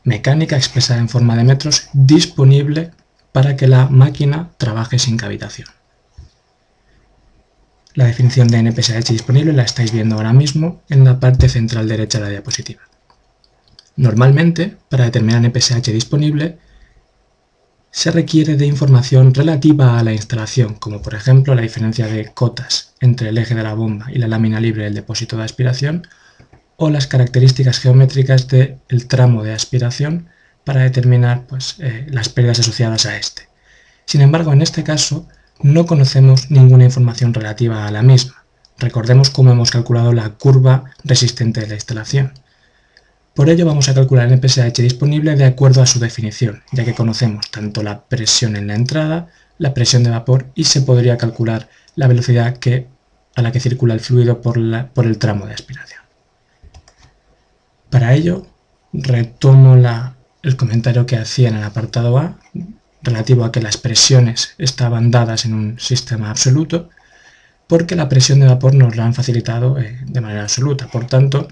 mecánica 0.05 0.57
expresada 0.57 1.01
en 1.01 1.09
forma 1.09 1.37
de 1.37 1.45
metros 1.45 1.89
disponible 1.93 2.93
para 3.33 3.57
que 3.57 3.69
la 3.69 3.89
máquina 3.89 4.51
trabaje 4.57 4.99
sin 4.99 5.17
cavitación. 5.17 5.69
La 7.95 8.07
definición 8.07 8.49
de 8.49 8.63
NPSH 8.63 9.11
disponible 9.11 9.53
la 9.53 9.63
estáis 9.63 9.93
viendo 9.93 10.17
ahora 10.17 10.33
mismo 10.33 10.81
en 10.89 11.05
la 11.05 11.19
parte 11.19 11.49
central 11.49 11.89
derecha 11.89 12.19
de 12.19 12.25
la 12.25 12.31
diapositiva. 12.31 12.83
Normalmente, 13.97 14.77
para 14.89 15.05
determinar 15.05 15.45
NPSH 15.45 15.91
disponible, 15.93 16.59
se 17.91 18.13
requiere 18.13 18.57
de 18.57 18.67
información 18.67 19.35
relativa 19.35 19.99
a 19.99 20.05
la 20.05 20.13
instalación, 20.13 20.75
como 20.75 21.03
por 21.03 21.15
ejemplo 21.15 21.57
la 21.57 21.63
diferencia 21.63 22.07
de 22.07 22.33
cotas 22.33 22.95
entre 23.01 23.31
el 23.31 23.39
eje 23.39 23.57
de 23.57 23.65
la 23.65 23.75
bomba 23.75 24.07
y 24.13 24.19
la 24.19 24.29
lámina 24.29 24.61
libre 24.61 24.85
del 24.85 24.95
depósito 24.95 25.37
de 25.37 25.43
aspiración, 25.43 26.07
o 26.83 26.89
las 26.89 27.07
características 27.07 27.79
geométricas 27.79 28.49
del 28.49 29.07
tramo 29.07 29.43
de 29.43 29.53
aspiración 29.53 30.29
para 30.65 30.81
determinar 30.81 31.47
pues, 31.47 31.77
eh, 31.79 32.07
las 32.09 32.31
pérdidas 32.31 32.61
asociadas 32.61 33.05
a 33.05 33.19
este. 33.19 33.51
Sin 34.07 34.23
embargo, 34.23 34.51
en 34.55 34.63
este 34.63 34.83
caso 34.83 35.29
no 35.61 35.85
conocemos 35.85 36.51
ninguna 36.51 36.87
información 36.87 37.35
relativa 37.35 37.87
a 37.87 37.91
la 37.91 38.01
misma. 38.01 38.47
Recordemos 38.79 39.29
cómo 39.29 39.53
hemos 39.53 39.71
calculado 39.71 40.15
la 40.15 40.31
curva 40.31 40.85
resistente 41.05 41.61
de 41.61 41.67
la 41.67 41.75
instalación. 41.75 42.33
Por 43.35 43.51
ello 43.51 43.67
vamos 43.67 43.91
a 43.91 43.95
calcular 43.95 44.27
el 44.27 44.33
NPSH 44.33 44.81
disponible 44.81 45.37
de 45.37 45.45
acuerdo 45.45 45.83
a 45.83 45.87
su 45.87 46.01
definición, 46.01 46.63
ya 46.73 46.87
que 46.87 46.95
conocemos 46.95 47.51
tanto 47.51 47.83
la 47.83 48.05
presión 48.07 48.57
en 48.57 48.69
la 48.69 48.75
entrada, 48.75 49.29
la 49.59 49.75
presión 49.75 50.03
de 50.03 50.09
vapor 50.09 50.47
y 50.55 50.65
se 50.65 50.81
podría 50.81 51.19
calcular 51.19 51.69
la 51.95 52.09
velocidad 52.09 52.57
que, 52.57 52.87
a 53.37 53.43
la 53.43 53.53
que 53.53 53.61
circula 53.61 53.93
el 53.93 54.01
fluido 54.01 54.41
por 54.41 54.57
el 54.57 55.19
tramo 55.19 55.45
de 55.45 55.53
aspiración. 55.53 56.00
Para 57.91 58.15
ello, 58.15 58.47
retomo 58.93 59.77
el 60.43 60.57
comentario 60.57 61.07
que 61.07 61.17
hacía 61.17 61.49
en 61.49 61.57
el 61.57 61.65
apartado 61.65 62.19
A, 62.19 62.39
relativo 63.03 63.45
a 63.45 63.53
que 63.53 63.61
las 63.61 63.77
presiones 63.77 64.55
estaban 64.59 65.11
dadas 65.11 65.45
en 65.45 65.55
un 65.55 65.79
sistema 65.81 66.31
absoluto, 66.31 66.89
porque 67.67 67.97
la 67.97 68.09
presión 68.09 68.41
de 68.41 68.47
vapor 68.47 68.75
nos 68.75 68.97
la 68.97 69.07
han 69.07 69.15
facilitado 69.15 69.79
eh, 69.79 69.99
de 70.05 70.21
manera 70.21 70.43
absoluta. 70.43 70.87
Por 70.89 71.07
tanto, 71.07 71.49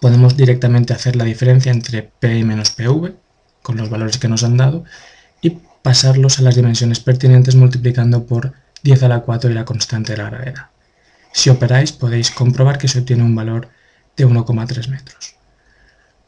podemos 0.00 0.36
directamente 0.36 0.92
hacer 0.92 1.16
la 1.16 1.24
diferencia 1.24 1.72
entre 1.72 2.02
P 2.02 2.38
y 2.38 2.44
menos 2.44 2.70
PV, 2.70 3.14
con 3.62 3.76
los 3.76 3.90
valores 3.90 4.18
que 4.18 4.28
nos 4.28 4.44
han 4.44 4.56
dado, 4.56 4.84
y 5.40 5.58
pasarlos 5.82 6.38
a 6.38 6.42
las 6.42 6.54
dimensiones 6.54 7.00
pertinentes 7.00 7.56
multiplicando 7.56 8.26
por 8.26 8.52
10 8.82 9.02
a 9.02 9.08
la 9.08 9.20
4 9.20 9.50
y 9.50 9.54
la 9.54 9.64
constante 9.64 10.12
de 10.12 10.18
la 10.18 10.30
gravedad. 10.30 10.66
Si 11.32 11.50
operáis 11.50 11.92
podéis 11.92 12.30
comprobar 12.30 12.78
que 12.78 12.88
se 12.88 13.00
obtiene 13.00 13.24
un 13.24 13.34
valor 13.34 13.68
de 14.16 14.26
1,3 14.26 14.88
metros. 14.88 15.37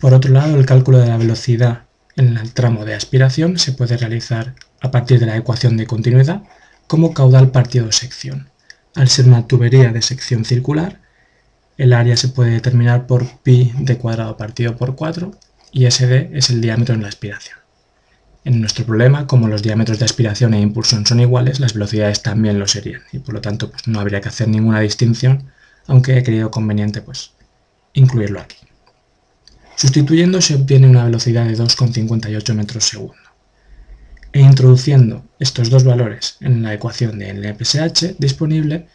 Por 0.00 0.14
otro 0.14 0.32
lado, 0.32 0.56
el 0.56 0.64
cálculo 0.64 0.98
de 0.98 1.08
la 1.08 1.18
velocidad 1.18 1.82
en 2.16 2.38
el 2.38 2.54
tramo 2.54 2.86
de 2.86 2.94
aspiración 2.94 3.58
se 3.58 3.72
puede 3.72 3.98
realizar 3.98 4.54
a 4.80 4.90
partir 4.90 5.20
de 5.20 5.26
la 5.26 5.36
ecuación 5.36 5.76
de 5.76 5.86
continuidad 5.86 6.42
como 6.86 7.12
caudal 7.12 7.50
partido 7.50 7.92
sección. 7.92 8.48
Al 8.94 9.08
ser 9.08 9.26
una 9.26 9.46
tubería 9.46 9.92
de 9.92 10.00
sección 10.00 10.46
circular, 10.46 11.02
el 11.76 11.92
área 11.92 12.16
se 12.16 12.28
puede 12.28 12.52
determinar 12.52 13.06
por 13.06 13.26
pi 13.42 13.72
de 13.78 13.98
cuadrado 13.98 14.38
partido 14.38 14.74
por 14.74 14.96
4 14.96 15.32
y 15.70 15.90
SD 15.90 16.30
es 16.32 16.48
el 16.48 16.62
diámetro 16.62 16.94
en 16.94 17.02
la 17.02 17.08
aspiración. 17.08 17.58
En 18.46 18.58
nuestro 18.58 18.86
problema, 18.86 19.26
como 19.26 19.48
los 19.48 19.62
diámetros 19.62 19.98
de 19.98 20.06
aspiración 20.06 20.54
e 20.54 20.60
impulsión 20.62 21.04
son 21.04 21.20
iguales, 21.20 21.60
las 21.60 21.74
velocidades 21.74 22.22
también 22.22 22.58
lo 22.58 22.66
serían 22.66 23.02
y 23.12 23.18
por 23.18 23.34
lo 23.34 23.42
tanto 23.42 23.70
pues, 23.70 23.86
no 23.86 24.00
habría 24.00 24.22
que 24.22 24.30
hacer 24.30 24.48
ninguna 24.48 24.80
distinción, 24.80 25.52
aunque 25.86 26.16
he 26.16 26.22
creído 26.22 26.50
conveniente 26.50 27.02
pues, 27.02 27.32
incluirlo 27.92 28.40
aquí. 28.40 28.56
Sustituyendo 29.80 30.42
se 30.42 30.56
obtiene 30.56 30.86
una 30.86 31.04
velocidad 31.04 31.46
de 31.46 31.56
2,58 31.56 32.52
metros 32.52 32.84
segundo. 32.84 33.14
E 34.30 34.40
introduciendo 34.40 35.24
estos 35.38 35.70
dos 35.70 35.84
valores 35.84 36.36
en 36.40 36.62
la 36.62 36.74
ecuación 36.74 37.18
de 37.18 37.32
NPSH 37.32 38.16
disponible, 38.18 38.88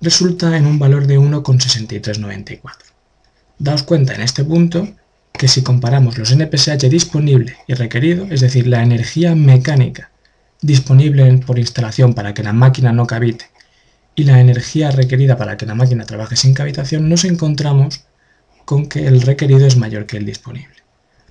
resulta 0.00 0.56
en 0.56 0.64
un 0.64 0.78
valor 0.78 1.06
de 1.06 1.18
1,6394. 1.18 2.60
Daos 3.58 3.82
cuenta 3.82 4.14
en 4.14 4.22
este 4.22 4.44
punto 4.44 4.88
que 5.30 5.46
si 5.46 5.62
comparamos 5.62 6.16
los 6.16 6.34
NPSH 6.34 6.88
disponible 6.88 7.58
y 7.66 7.74
requerido, 7.74 8.26
es 8.30 8.40
decir, 8.40 8.66
la 8.66 8.82
energía 8.82 9.34
mecánica 9.34 10.10
disponible 10.62 11.36
por 11.46 11.58
instalación 11.58 12.14
para 12.14 12.32
que 12.32 12.42
la 12.42 12.54
máquina 12.54 12.92
no 12.92 13.06
cavite 13.06 13.50
y 14.14 14.24
la 14.24 14.40
energía 14.40 14.90
requerida 14.90 15.36
para 15.36 15.58
que 15.58 15.66
la 15.66 15.74
máquina 15.74 16.06
trabaje 16.06 16.34
sin 16.34 16.54
cavitación, 16.54 17.10
nos 17.10 17.26
encontramos 17.26 18.06
con 18.68 18.84
que 18.84 19.06
el 19.06 19.22
requerido 19.22 19.66
es 19.66 19.78
mayor 19.78 20.04
que 20.04 20.18
el 20.18 20.26
disponible. 20.26 20.76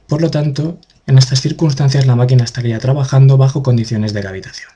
Por 0.08 0.23
lo 0.23 0.32
tanto, 0.32 0.80
en 1.06 1.19
estas 1.19 1.39
circunstancias 1.39 2.08
la 2.08 2.15
máquina 2.15 2.43
estaría 2.43 2.80
trabajando 2.80 3.38
bajo 3.38 3.62
condiciones 3.62 4.12
de 4.12 4.23
cavitación. 4.23 4.71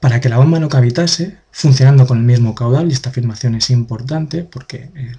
Para 0.00 0.20
que 0.20 0.28
la 0.28 0.38
bomba 0.38 0.58
no 0.58 0.68
cavitase, 0.68 1.36
funcionando 1.52 2.04
con 2.04 2.18
el 2.18 2.24
mismo 2.24 2.56
caudal, 2.56 2.88
y 2.88 2.94
esta 2.94 3.10
afirmación 3.10 3.54
es 3.54 3.70
importante 3.70 4.42
porque 4.42 4.90
eh, 4.96 5.12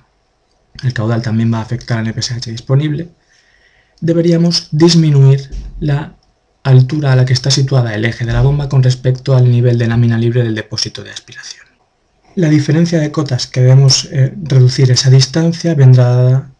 el 0.84 0.94
caudal 0.94 1.22
también 1.22 1.54
va 1.54 1.60
a 1.60 1.62
afectar 1.62 1.98
al 1.98 2.08
NPSH 2.10 2.48
disponible, 2.48 3.08
deberíamos 4.02 4.68
disminuir 4.72 5.50
la 5.80 6.18
altura 6.64 7.14
a 7.14 7.16
la 7.16 7.24
que 7.24 7.32
está 7.32 7.52
situada 7.52 7.96
el 7.96 8.04
eje 8.04 8.26
de 8.26 8.34
la 8.34 8.42
bomba 8.42 8.68
con 8.68 8.84
respecto 8.84 9.34
al 9.34 9.50
nivel 9.50 9.78
de 9.78 9.88
lámina 9.88 10.18
libre 10.18 10.44
del 10.44 10.56
depósito 10.56 11.06
de 11.06 11.12
aspiración. 11.12 11.69
La 12.40 12.48
diferencia 12.48 13.02
de 13.02 13.12
cotas 13.12 13.48
que 13.48 13.60
debemos 13.60 14.08
eh, 14.14 14.34
reducir 14.44 14.90
esa 14.92 15.10
distancia 15.10 15.76
vendrá 15.76 16.06
dada 16.06 16.52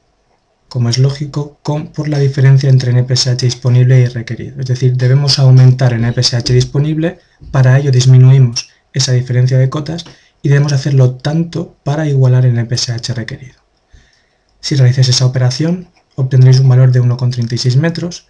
como 0.68 0.90
es 0.90 0.98
lógico, 0.98 1.58
con, 1.64 1.94
por 1.94 2.10
la 2.10 2.20
diferencia 2.20 2.70
entre 2.70 2.92
NPSH 2.92 3.38
disponible 3.38 4.02
y 4.02 4.08
requerido. 4.08 4.60
Es 4.60 4.66
decir, 4.66 4.98
debemos 4.98 5.40
aumentar 5.40 5.94
el 5.94 6.04
NPSH 6.04 6.52
disponible, 6.52 7.20
para 7.52 7.80
ello 7.80 7.92
disminuimos 7.94 8.68
esa 8.92 9.14
diferencia 9.14 9.58
de 9.58 9.70
cotas 9.70 10.04
y 10.42 10.50
debemos 10.50 10.74
hacerlo 10.74 11.16
tanto 11.16 11.78
para 11.86 12.10
igualar 12.10 12.46
el 12.46 12.58
NPSH 12.58 13.14
requerido. 13.16 13.56
Si 14.60 14.76
realizáis 14.76 15.08
esa 15.08 15.26
operación, 15.28 15.88
obtendréis 16.16 16.60
un 16.60 16.68
valor 16.68 16.92
de 16.92 17.02
1,36 17.02 17.78
metros, 17.78 18.28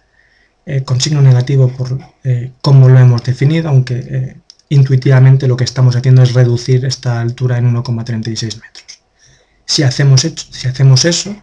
eh, 0.66 0.84
con 0.84 1.00
signo 1.00 1.20
negativo 1.20 1.66
por 1.66 1.98
eh, 2.22 2.52
cómo 2.62 2.88
lo 2.88 3.00
hemos 3.00 3.24
definido, 3.24 3.70
aunque 3.70 4.36
intuitivamente 4.70 5.48
lo 5.48 5.56
que 5.56 5.64
estamos 5.64 5.96
haciendo 5.96 6.22
es 6.22 6.32
reducir 6.32 6.86
esta 6.86 7.20
altura 7.20 7.58
en 7.58 7.74
1,36 7.74 8.54
metros. 8.62 9.02
Si 9.66 9.82
hacemos, 9.82 10.22
si 10.22 10.68
hacemos 10.68 11.04
eso, 11.04 11.36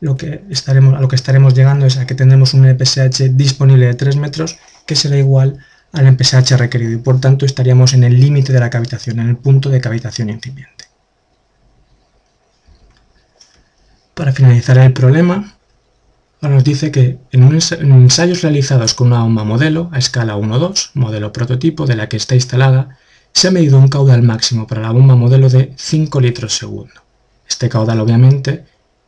lo 0.00 0.16
que 0.16 0.44
estaremos, 0.48 0.94
a 0.94 1.00
lo 1.00 1.08
que 1.08 1.16
estaremos 1.16 1.54
llegando 1.54 1.86
es 1.86 1.98
a 1.98 2.06
que 2.06 2.14
tendremos 2.14 2.54
un 2.54 2.62
MPSH 2.62 3.34
disponible 3.34 3.86
de 3.86 3.94
3 3.94 4.16
metros 4.16 4.58
que 4.86 4.96
será 4.96 5.16
igual 5.16 5.58
al 5.92 6.12
MPSH 6.12 6.56
requerido 6.56 6.92
y 6.92 6.98
por 6.98 7.20
tanto 7.20 7.44
estaríamos 7.44 7.94
en 7.94 8.04
el 8.04 8.18
límite 8.20 8.52
de 8.52 8.60
la 8.60 8.70
cavitación, 8.70 9.18
en 9.20 9.28
el 9.28 9.36
punto 9.36 9.70
de 9.70 9.80
cavitación 9.80 10.30
incipiente. 10.30 10.84
Para 14.14 14.32
finalizar 14.32 14.78
el 14.78 14.92
problema, 14.92 15.57
ahora 16.40 16.56
nos 16.56 16.64
dice 16.64 16.90
que 16.90 17.18
en, 17.32 17.42
ensayos 17.52 18.42
realizados 18.42 18.94
con 18.94 19.08
una 19.08 19.22
bomba 19.22 19.44
modelo 19.44 19.90
a 19.92 19.98
escala 19.98 20.36
1-2, 20.36 20.90
modelo 20.94 21.32
prototipo 21.32 21.86
de 21.86 21.96
la 21.96 22.08
que 22.08 22.16
está 22.16 22.34
instalada, 22.34 22.96
se 23.32 23.48
ha 23.48 23.50
medido 23.50 23.78
un 23.78 23.88
caudal 23.88 24.22
máximo 24.22 24.66
para 24.66 24.82
la 24.82 24.90
bomba 24.90 25.16
modelo 25.16 25.48
de 25.48 25.72
5 25.76 26.20
litros 26.20 26.56
segundo. 26.56 26.94
Este 27.48 27.68
caudal 27.68 28.00
obviamente 28.00 28.64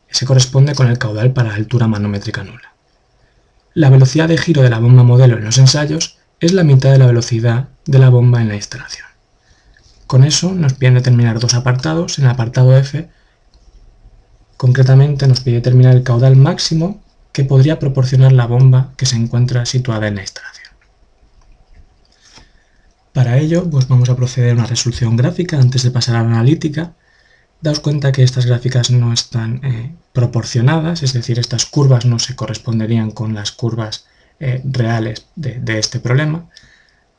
se 0.09 0.25
corresponde 0.25 0.75
con 0.75 0.87
el 0.87 0.97
caudal 0.97 1.31
para 1.31 1.53
altura 1.53 1.87
manométrica 1.87 2.43
nula. 2.43 2.73
La 3.73 3.89
velocidad 3.89 4.27
de 4.27 4.37
giro 4.37 4.61
de 4.61 4.69
la 4.69 4.79
bomba 4.79 5.03
modelo 5.03 5.37
en 5.37 5.45
los 5.45 5.57
ensayos 5.57 6.17
es 6.41 6.51
la 6.51 6.63
mitad 6.63 6.91
de 6.91 6.97
la 6.97 7.05
velocidad 7.05 7.69
de 7.85 7.99
la 7.99 8.09
bomba 8.09 8.41
en 8.41 8.49
la 8.49 8.55
instalación. 8.55 9.07
Con 10.07 10.25
eso 10.25 10.51
nos 10.53 10.73
piden 10.73 10.95
determinar 10.95 11.39
dos 11.39 11.53
apartados. 11.53 12.19
En 12.19 12.25
el 12.25 12.31
apartado 12.31 12.75
F, 12.75 13.09
concretamente 14.57 15.25
nos 15.27 15.39
pide 15.39 15.55
determinar 15.55 15.95
el 15.95 16.03
caudal 16.03 16.35
máximo 16.35 17.01
que 17.31 17.43
podría 17.43 17.79
proporcionar 17.79 18.31
la 18.31 18.47
bomba 18.47 18.93
que 18.97 19.05
se 19.05 19.15
encuentra 19.15 19.65
situada 19.65 20.07
en 20.07 20.15
la 20.15 20.21
instalación. 20.21 20.71
Para 23.13 23.37
ello, 23.37 23.69
pues 23.69 23.87
vamos 23.87 24.09
a 24.09 24.15
proceder 24.15 24.51
a 24.51 24.53
una 24.53 24.65
resolución 24.65 25.15
gráfica 25.17 25.57
antes 25.57 25.83
de 25.83 25.91
pasar 25.91 26.15
a 26.15 26.23
la 26.23 26.29
analítica 26.29 26.93
Daos 27.61 27.79
cuenta 27.79 28.11
que 28.11 28.23
estas 28.23 28.47
gráficas 28.47 28.89
no 28.89 29.13
están 29.13 29.61
eh, 29.63 29.93
proporcionadas, 30.13 31.03
es 31.03 31.13
decir, 31.13 31.37
estas 31.37 31.67
curvas 31.67 32.05
no 32.05 32.17
se 32.17 32.35
corresponderían 32.35 33.11
con 33.11 33.35
las 33.35 33.51
curvas 33.51 34.07
eh, 34.39 34.61
reales 34.65 35.27
de, 35.35 35.77
este 35.77 35.99
problema, 35.99 36.49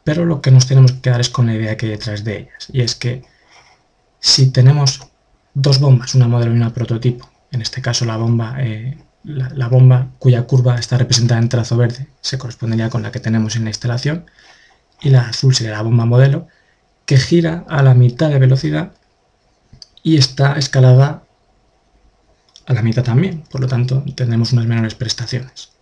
pero 0.02 0.24
lo 0.24 0.40
que 0.42 0.50
nos 0.50 0.66
tenemos 0.66 0.92
que 0.92 1.00
quedar 1.00 1.20
es 1.20 1.30
con 1.30 1.46
la 1.46 1.54
idea 1.54 1.76
que 1.76 1.86
hay 1.86 1.92
detrás 1.92 2.24
de 2.24 2.38
ellas, 2.38 2.68
y 2.72 2.80
es 2.80 2.96
que 2.96 3.22
si 4.18 4.50
tenemos 4.50 5.06
dos 5.54 5.78
bombas, 5.78 6.16
una 6.16 6.26
modelo 6.26 6.52
y 6.52 6.56
una 6.56 6.74
prototipo, 6.74 7.30
en 7.52 7.62
este 7.62 7.80
caso 7.80 8.04
la 8.04 8.16
bomba, 8.16 8.56
eh, 8.58 8.98
la 9.24 9.68
bomba 9.68 10.08
cuya 10.18 10.42
curva 10.46 10.76
está 10.76 10.98
representada 10.98 11.40
en 11.40 11.48
trazo 11.48 11.76
verde 11.76 12.08
se 12.20 12.38
correspondería 12.38 12.90
con 12.90 13.02
la 13.02 13.12
que 13.12 13.20
tenemos 13.20 13.56
en 13.56 13.64
la 13.64 13.70
instalación, 13.70 14.26
y 15.00 15.10
la 15.10 15.28
azul 15.28 15.54
sería 15.54 15.72
la 15.72 15.82
bomba 15.82 16.06
modelo, 16.06 16.48
que 17.04 17.18
gira 17.18 17.64
a 17.68 17.82
la 17.82 17.94
mitad 17.94 18.30
de 18.30 18.38
velocidad 18.38 18.92
y 20.02 20.16
está 20.16 20.54
escalada 20.54 21.24
a 22.66 22.72
la 22.72 22.82
mitad 22.82 23.02
también, 23.02 23.42
por 23.50 23.60
lo 23.60 23.66
tanto 23.66 24.04
tendremos 24.14 24.52
unas 24.52 24.66
menores 24.66 24.94
prestaciones. 24.94 25.72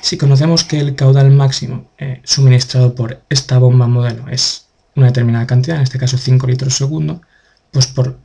Si 0.00 0.18
conocemos 0.18 0.64
que 0.64 0.80
el 0.80 0.96
caudal 0.96 1.30
máximo 1.30 1.90
eh, 1.96 2.20
suministrado 2.24 2.94
por 2.94 3.22
esta 3.28 3.58
bomba 3.58 3.86
modelo 3.86 4.28
es 4.28 4.66
una 4.96 5.06
determinada 5.06 5.46
cantidad, 5.46 5.76
en 5.76 5.84
este 5.84 5.98
caso 5.98 6.18
5 6.18 6.46
litros 6.48 6.74
segundo, 6.74 7.22
pues 7.70 7.86
por 7.86 8.18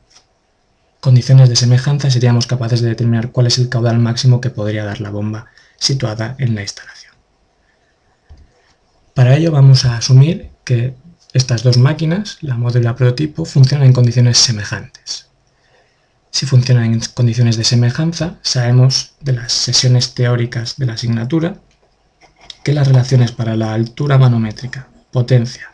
condiciones 1.00 1.48
de 1.48 1.56
semejanza 1.56 2.10
seríamos 2.10 2.46
capaces 2.46 2.80
de 2.80 2.88
determinar 2.88 3.30
cuál 3.30 3.46
es 3.46 3.58
el 3.58 3.68
caudal 3.68 3.98
máximo 3.98 4.40
que 4.40 4.50
podría 4.50 4.84
dar 4.84 5.00
la 5.00 5.10
bomba 5.10 5.46
situada 5.78 6.34
en 6.38 6.54
la 6.54 6.62
instalación. 6.62 7.14
Para 9.14 9.36
ello 9.36 9.50
vamos 9.50 9.84
a 9.84 9.96
asumir 9.96 10.50
que 10.64 10.94
estas 11.32 11.62
dos 11.62 11.76
máquinas, 11.76 12.38
la 12.40 12.56
modelo 12.56 12.80
y 12.80 12.84
la 12.84 12.96
prototipo, 12.96 13.44
funcionan 13.44 13.86
en 13.86 13.92
condiciones 13.92 14.38
semejantes. 14.38 15.26
Si 16.30 16.46
funcionan 16.46 16.84
en 16.84 17.00
condiciones 17.14 17.56
de 17.56 17.64
semejanza, 17.64 18.36
sabemos 18.42 19.14
de 19.20 19.32
las 19.32 19.52
sesiones 19.52 20.14
teóricas 20.14 20.76
de 20.76 20.86
la 20.86 20.94
asignatura 20.94 21.56
que 22.62 22.72
las 22.72 22.86
relaciones 22.86 23.32
para 23.32 23.56
la 23.56 23.72
altura 23.72 24.18
manométrica, 24.18 24.88
potencia, 25.10 25.70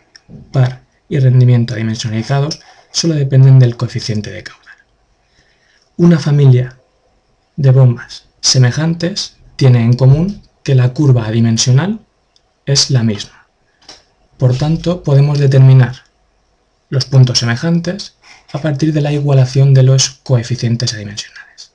par 0.52 0.82
y 1.08 1.18
rendimiento 1.18 1.74
dimensionalizados 1.74 2.60
solo 2.92 3.14
dependen 3.14 3.58
del 3.58 3.76
coeficiente 3.76 4.30
de 4.30 4.42
caudal. 4.42 4.63
Una 5.96 6.18
familia 6.18 6.76
de 7.54 7.70
bombas 7.70 8.24
semejantes 8.40 9.36
tiene 9.54 9.84
en 9.84 9.92
común 9.92 10.42
que 10.64 10.74
la 10.74 10.92
curva 10.92 11.26
adimensional 11.26 12.00
es 12.66 12.90
la 12.90 13.04
misma. 13.04 13.46
Por 14.36 14.58
tanto, 14.58 15.04
podemos 15.04 15.38
determinar 15.38 16.02
los 16.88 17.04
puntos 17.04 17.38
semejantes 17.38 18.16
a 18.52 18.58
partir 18.60 18.92
de 18.92 19.02
la 19.02 19.12
igualación 19.12 19.72
de 19.72 19.84
los 19.84 20.10
coeficientes 20.24 20.94
adimensionales. 20.94 21.70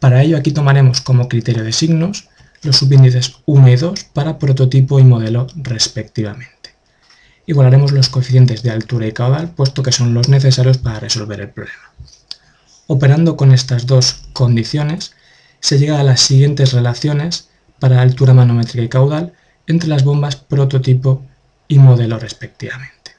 Para 0.00 0.22
ello 0.22 0.36
aquí 0.36 0.52
tomaremos 0.52 1.00
como 1.00 1.26
criterio 1.26 1.64
de 1.64 1.72
signos 1.72 2.28
los 2.62 2.76
subíndices 2.76 3.36
1 3.46 3.68
y 3.68 3.76
2 3.76 4.04
para 4.12 4.38
prototipo 4.38 5.00
y 5.00 5.04
modelo 5.04 5.46
respectivamente. 5.54 6.74
Igualaremos 7.46 7.92
los 7.92 8.10
coeficientes 8.10 8.62
de 8.62 8.70
altura 8.70 9.06
y 9.06 9.12
caudal 9.12 9.48
puesto 9.48 9.82
que 9.82 9.92
son 9.92 10.12
los 10.12 10.28
necesarios 10.28 10.76
para 10.76 11.00
resolver 11.00 11.40
el 11.40 11.48
problema. 11.48 11.94
Operando 12.86 13.36
con 13.36 13.52
estas 13.52 13.86
dos 13.86 14.22
condiciones 14.32 15.12
se 15.60 15.78
llega 15.78 15.98
a 15.98 16.04
las 16.04 16.20
siguientes 16.20 16.72
relaciones 16.72 17.48
para 17.78 18.02
altura 18.02 18.34
manométrica 18.34 18.84
y 18.84 18.88
caudal 18.88 19.32
entre 19.66 19.88
las 19.88 20.04
bombas 20.04 20.36
prototipo 20.36 21.22
y 21.66 21.78
modelo 21.78 22.18
respectivamente. 22.18 23.12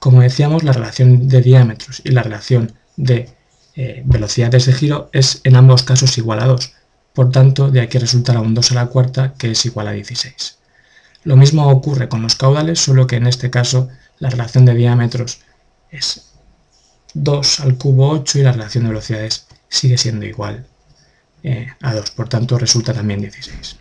Como 0.00 0.20
decíamos, 0.20 0.64
la 0.64 0.72
relación 0.72 1.28
de 1.28 1.40
diámetros 1.40 2.02
y 2.04 2.10
la 2.10 2.22
relación 2.22 2.72
de 2.96 3.30
eh, 3.76 4.02
velocidades 4.04 4.66
de 4.66 4.72
giro 4.72 5.08
es 5.12 5.40
en 5.44 5.56
ambos 5.56 5.84
casos 5.84 6.18
igual 6.18 6.40
a 6.40 6.46
2, 6.46 6.72
por 7.12 7.30
tanto 7.30 7.70
de 7.70 7.80
aquí 7.80 7.98
resultará 7.98 8.40
un 8.40 8.54
2 8.54 8.72
a 8.72 8.74
la 8.74 8.86
cuarta 8.86 9.34
que 9.34 9.52
es 9.52 9.64
igual 9.64 9.88
a 9.88 9.92
16. 9.92 10.58
Lo 11.22 11.36
mismo 11.36 11.68
ocurre 11.68 12.08
con 12.08 12.20
los 12.22 12.34
caudales, 12.34 12.80
solo 12.80 13.06
que 13.06 13.16
en 13.16 13.26
este 13.26 13.50
caso 13.50 13.88
la 14.18 14.30
relación 14.30 14.64
de 14.64 14.74
diámetros 14.74 15.40
es 15.90 16.33
2 17.14 17.60
al 17.60 17.76
cubo 17.76 18.10
8 18.10 18.38
y 18.38 18.42
la 18.42 18.52
relación 18.52 18.84
de 18.84 18.90
velocidades 18.90 19.46
sigue 19.68 19.96
siendo 19.96 20.26
igual 20.26 20.66
eh, 21.42 21.68
a 21.80 21.94
2, 21.94 22.10
por 22.12 22.28
tanto 22.28 22.58
resulta 22.58 22.92
también 22.92 23.20
16. 23.20 23.76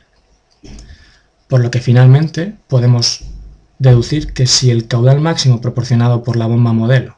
Por 1.47 1.61
lo 1.61 1.71
que 1.71 1.81
finalmente 1.81 2.55
podemos 2.67 3.21
deducir 3.79 4.33
que 4.33 4.47
si 4.47 4.71
el 4.71 4.87
caudal 4.87 5.19
máximo 5.19 5.61
proporcionado 5.61 6.23
por 6.23 6.35
la 6.35 6.45
bomba 6.45 6.73
modelo, 6.73 7.17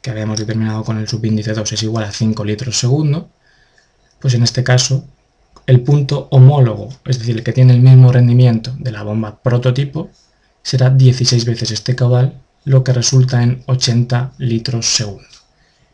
que 0.00 0.10
habíamos 0.10 0.38
determinado 0.38 0.84
con 0.84 0.98
el 0.98 1.08
subíndice 1.08 1.52
2, 1.52 1.72
es 1.72 1.82
igual 1.82 2.04
a 2.04 2.12
5 2.12 2.44
litros 2.44 2.78
segundo, 2.78 3.30
pues 4.20 4.34
en 4.34 4.42
este 4.42 4.64
caso 4.64 5.04
el 5.66 5.80
punto 5.82 6.28
homólogo, 6.30 6.88
es 7.04 7.18
decir, 7.18 7.36
el 7.36 7.44
que 7.44 7.52
tiene 7.52 7.72
el 7.72 7.80
mismo 7.80 8.10
rendimiento 8.10 8.74
de 8.78 8.92
la 8.92 9.04
bomba 9.04 9.40
prototipo, 9.42 10.10
será 10.62 10.90
16 10.90 11.44
veces 11.44 11.70
este 11.70 11.94
caudal, 11.94 12.40
lo 12.64 12.82
que 12.82 12.92
resulta 12.92 13.42
en 13.42 13.62
80 13.66 14.32
litros 14.38 14.86
segundo. 14.86 15.31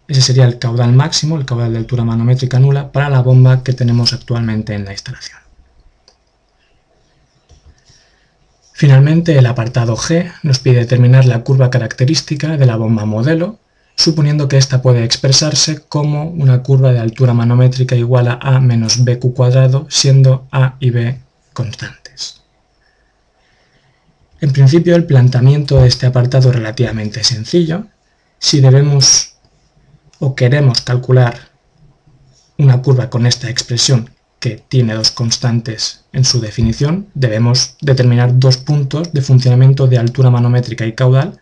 Ese 0.08 0.22
sería 0.22 0.46
el 0.46 0.58
caudal 0.58 0.94
máximo, 0.94 1.36
el 1.36 1.44
caudal 1.44 1.72
de 1.72 1.78
altura 1.78 2.02
manométrica 2.02 2.58
nula, 2.58 2.90
para 2.90 3.10
la 3.10 3.20
bomba 3.20 3.62
que 3.62 3.74
tenemos 3.74 4.14
actualmente 4.14 4.74
en 4.74 4.86
la 4.86 4.92
instalación. 4.92 5.38
Finalmente, 8.72 9.36
el 9.36 9.44
apartado 9.44 9.96
G 9.96 10.32
nos 10.42 10.60
pide 10.60 10.78
determinar 10.78 11.26
la 11.26 11.42
curva 11.42 11.68
característica 11.68 12.56
de 12.56 12.64
la 12.64 12.76
bomba 12.76 13.04
modelo, 13.04 13.58
suponiendo 13.96 14.48
que 14.48 14.56
ésta 14.56 14.80
puede 14.80 15.04
expresarse 15.04 15.80
como 15.88 16.30
una 16.30 16.62
curva 16.62 16.92
de 16.92 17.00
altura 17.00 17.34
manométrica 17.34 17.96
igual 17.96 18.28
a 18.28 18.38
A 18.40 18.60
menos 18.60 19.04
BQ 19.04 19.34
cuadrado, 19.34 19.86
siendo 19.90 20.46
A 20.52 20.76
y 20.78 20.90
B 20.90 21.18
constantes. 21.52 22.42
En 24.40 24.52
principio, 24.52 24.94
el 24.94 25.04
planteamiento 25.04 25.80
de 25.80 25.88
este 25.88 26.06
apartado 26.06 26.50
es 26.50 26.54
relativamente 26.54 27.24
sencillo. 27.24 27.86
Si 28.38 28.60
debemos 28.60 29.27
o 30.18 30.34
queremos 30.34 30.80
calcular 30.80 31.38
una 32.58 32.82
curva 32.82 33.08
con 33.08 33.26
esta 33.26 33.48
expresión 33.48 34.10
que 34.40 34.62
tiene 34.68 34.94
dos 34.94 35.10
constantes 35.10 36.04
en 36.12 36.24
su 36.24 36.40
definición, 36.40 37.08
debemos 37.14 37.76
determinar 37.80 38.38
dos 38.38 38.56
puntos 38.56 39.12
de 39.12 39.22
funcionamiento 39.22 39.86
de 39.86 39.98
altura 39.98 40.30
manométrica 40.30 40.86
y 40.86 40.92
caudal 40.92 41.40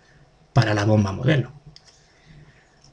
para 0.53 0.75
la 0.75 0.85
bomba 0.85 1.13
modelo. 1.13 1.53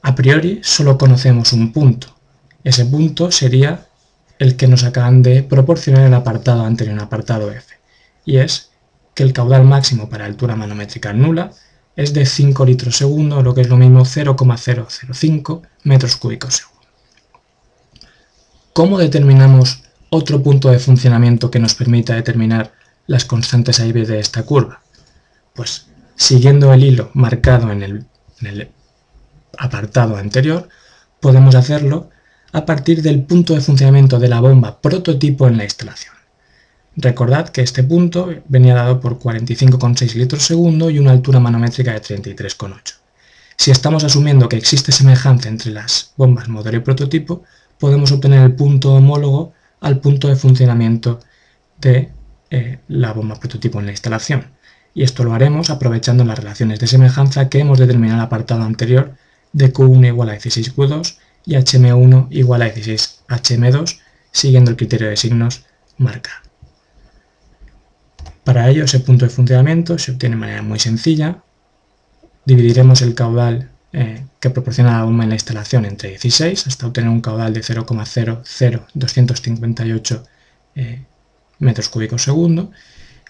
A 0.02 0.14
priori 0.14 0.60
solo 0.62 0.98
conocemos 0.98 1.52
un 1.52 1.72
punto. 1.72 2.14
Ese 2.62 2.84
punto 2.84 3.30
sería 3.30 3.86
el 4.38 4.56
que 4.56 4.68
nos 4.68 4.84
acaban 4.84 5.22
de 5.22 5.42
proporcionar 5.42 6.02
en 6.02 6.08
el 6.08 6.14
apartado 6.14 6.64
anterior, 6.64 6.92
en 6.92 6.98
el 6.98 7.04
apartado 7.04 7.50
F, 7.50 7.74
y 8.24 8.38
es 8.38 8.70
que 9.14 9.22
el 9.22 9.32
caudal 9.32 9.64
máximo 9.64 10.08
para 10.08 10.26
altura 10.26 10.56
manométrica 10.56 11.12
nula 11.12 11.52
es 11.96 12.12
de 12.12 12.26
5 12.26 12.64
litros 12.64 12.96
segundo, 12.96 13.42
lo 13.42 13.54
que 13.54 13.62
es 13.62 13.68
lo 13.68 13.76
mismo 13.76 14.04
0,005 14.04 15.62
metros 15.84 16.16
cúbicos 16.16 16.54
segundo. 16.54 16.74
¿Cómo 18.72 18.98
determinamos 18.98 19.82
otro 20.10 20.42
punto 20.42 20.70
de 20.70 20.80
funcionamiento 20.80 21.50
que 21.50 21.60
nos 21.60 21.74
permita 21.74 22.14
determinar 22.14 22.72
las 23.06 23.24
constantes 23.24 23.78
A 23.78 23.86
y 23.86 23.92
B 23.92 24.04
de 24.04 24.18
esta 24.18 24.42
curva? 24.42 24.80
Pues 25.54 25.86
siguiendo 26.16 26.72
el 26.72 26.82
hilo 26.82 27.10
marcado 27.14 27.70
en 27.70 27.82
el, 27.82 28.68
apartado 29.56 30.16
anterior, 30.16 30.68
podemos 31.20 31.54
hacerlo 31.54 32.10
a 32.52 32.66
partir 32.66 33.02
del 33.02 33.22
punto 33.22 33.54
de 33.54 33.60
funcionamiento 33.60 34.18
de 34.18 34.28
la 34.28 34.40
bomba 34.40 34.80
prototipo 34.80 35.46
en 35.46 35.56
la 35.56 35.64
instalación. 35.64 36.13
Recordad 36.96 37.48
que 37.48 37.62
este 37.62 37.82
punto 37.82 38.32
venía 38.46 38.74
dado 38.74 39.00
por 39.00 39.18
45,6 39.18 40.14
litros 40.14 40.44
segundo 40.44 40.90
y 40.90 40.98
una 40.98 41.10
altura 41.10 41.40
manométrica 41.40 41.92
de 41.92 42.00
33,8. 42.00 42.94
Si 43.56 43.70
estamos 43.70 44.04
asumiendo 44.04 44.48
que 44.48 44.56
existe 44.56 44.92
semejanza 44.92 45.48
entre 45.48 45.72
las 45.72 46.12
bombas 46.16 46.48
modelo 46.48 46.78
y 46.78 46.80
prototipo, 46.80 47.42
podemos 47.78 48.12
obtener 48.12 48.42
el 48.42 48.54
punto 48.54 48.94
homólogo 48.94 49.52
al 49.80 49.98
punto 49.98 50.28
de 50.28 50.36
funcionamiento 50.36 51.20
de 51.80 52.10
eh, 52.50 52.78
la 52.88 53.12
bomba 53.12 53.40
prototipo 53.40 53.80
en 53.80 53.86
la 53.86 53.92
instalación. 53.92 54.46
Y 54.94 55.02
esto 55.02 55.24
lo 55.24 55.34
haremos 55.34 55.70
aprovechando 55.70 56.24
las 56.24 56.38
relaciones 56.38 56.78
de 56.78 56.86
semejanza 56.86 57.48
que 57.48 57.58
hemos 57.58 57.78
determinado 57.78 58.14
en 58.14 58.20
el 58.20 58.26
apartado 58.26 58.62
anterior 58.62 59.14
de 59.52 59.72
Q1 59.72 60.06
igual 60.06 60.30
a 60.30 60.36
16Q2 60.36 61.16
y 61.46 61.54
HM1 61.54 62.28
igual 62.30 62.62
a 62.62 62.72
16HM2, 62.72 63.98
siguiendo 64.30 64.70
el 64.70 64.76
criterio 64.76 65.08
de 65.08 65.16
signos 65.16 65.64
marcado. 65.98 66.43
Para 68.44 68.68
ello, 68.68 68.84
ese 68.84 69.00
punto 69.00 69.24
de 69.24 69.30
funcionamiento 69.30 69.98
se 69.98 70.12
obtiene 70.12 70.36
de 70.36 70.40
manera 70.40 70.62
muy 70.62 70.78
sencilla. 70.78 71.42
Dividiremos 72.44 73.02
el 73.02 73.14
caudal 73.14 73.70
eh, 73.92 74.24
que 74.38 74.50
proporciona 74.50 74.98
la 74.98 75.04
bomba 75.04 75.24
en 75.24 75.30
la 75.30 75.36
instalación 75.36 75.86
entre 75.86 76.10
16 76.10 76.66
hasta 76.66 76.86
obtener 76.86 77.08
un 77.08 77.22
caudal 77.22 77.54
de 77.54 77.62
0,00258 77.62 80.22
eh, 80.76 81.04
metros 81.60 81.88
cúbicos 81.88 82.22
segundo 82.22 82.72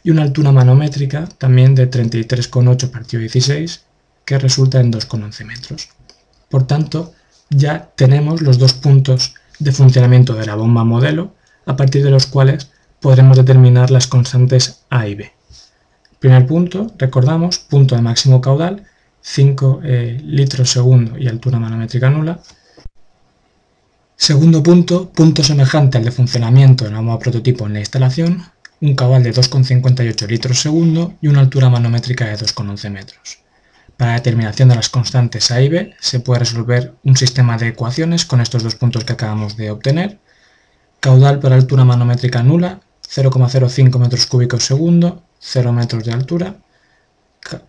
y 0.02 0.08
una 0.10 0.22
altura 0.22 0.50
manométrica 0.52 1.28
también 1.38 1.74
de 1.74 1.90
33,8 1.90 2.90
partido 2.90 3.20
16 3.20 3.84
que 4.24 4.38
resulta 4.38 4.80
en 4.80 4.90
2,11 4.92 5.44
metros. 5.44 5.90
Por 6.48 6.66
tanto, 6.66 7.12
ya 7.50 7.90
tenemos 7.94 8.40
los 8.42 8.58
dos 8.58 8.72
puntos 8.72 9.34
de 9.58 9.70
funcionamiento 9.70 10.34
de 10.34 10.46
la 10.46 10.54
bomba 10.56 10.82
modelo 10.82 11.34
a 11.66 11.76
partir 11.76 12.02
de 12.02 12.10
los 12.10 12.26
cuales 12.26 12.70
podremos 13.04 13.36
determinar 13.36 13.90
las 13.90 14.06
constantes 14.06 14.86
A 14.88 15.06
y 15.06 15.14
B. 15.14 15.30
Primer 16.20 16.46
punto, 16.46 16.90
recordamos, 16.96 17.58
punto 17.58 17.94
de 17.96 18.00
máximo 18.00 18.40
caudal 18.40 18.86
5 19.20 19.80
eh, 19.84 20.18
litros 20.24 20.70
segundo 20.70 21.18
y 21.18 21.28
altura 21.28 21.58
manométrica 21.58 22.08
nula. 22.08 22.40
Segundo 24.16 24.62
punto, 24.62 25.10
punto 25.10 25.44
semejante 25.44 25.98
al 25.98 26.04
de 26.04 26.12
funcionamiento 26.12 26.86
en 26.86 26.94
la 26.94 27.18
prototipo 27.18 27.66
en 27.66 27.74
la 27.74 27.80
instalación, 27.80 28.42
un 28.80 28.94
cabal 28.96 29.22
de 29.22 29.34
2,58 29.34 30.26
litros 30.26 30.60
segundo 30.60 31.12
y 31.20 31.28
una 31.28 31.40
altura 31.40 31.68
manométrica 31.68 32.24
de 32.24 32.38
2,11 32.38 32.90
metros. 32.90 33.40
Para 33.98 34.12
la 34.12 34.16
determinación 34.16 34.70
de 34.70 34.76
las 34.76 34.88
constantes 34.88 35.50
A 35.50 35.60
y 35.60 35.68
B 35.68 35.94
se 36.00 36.20
puede 36.20 36.40
resolver 36.40 36.94
un 37.04 37.18
sistema 37.18 37.58
de 37.58 37.68
ecuaciones 37.68 38.24
con 38.24 38.40
estos 38.40 38.62
dos 38.62 38.76
puntos 38.76 39.04
que 39.04 39.12
acabamos 39.12 39.58
de 39.58 39.70
obtener. 39.70 40.20
Caudal 41.00 41.38
para 41.38 41.56
altura 41.56 41.84
manométrica 41.84 42.42
nula, 42.42 42.80
0,05 43.14 43.98
metros 43.98 44.26
cúbicos 44.26 44.64
segundo, 44.64 45.22
0 45.38 45.72
metros 45.72 46.02
de 46.04 46.12
altura, 46.12 46.56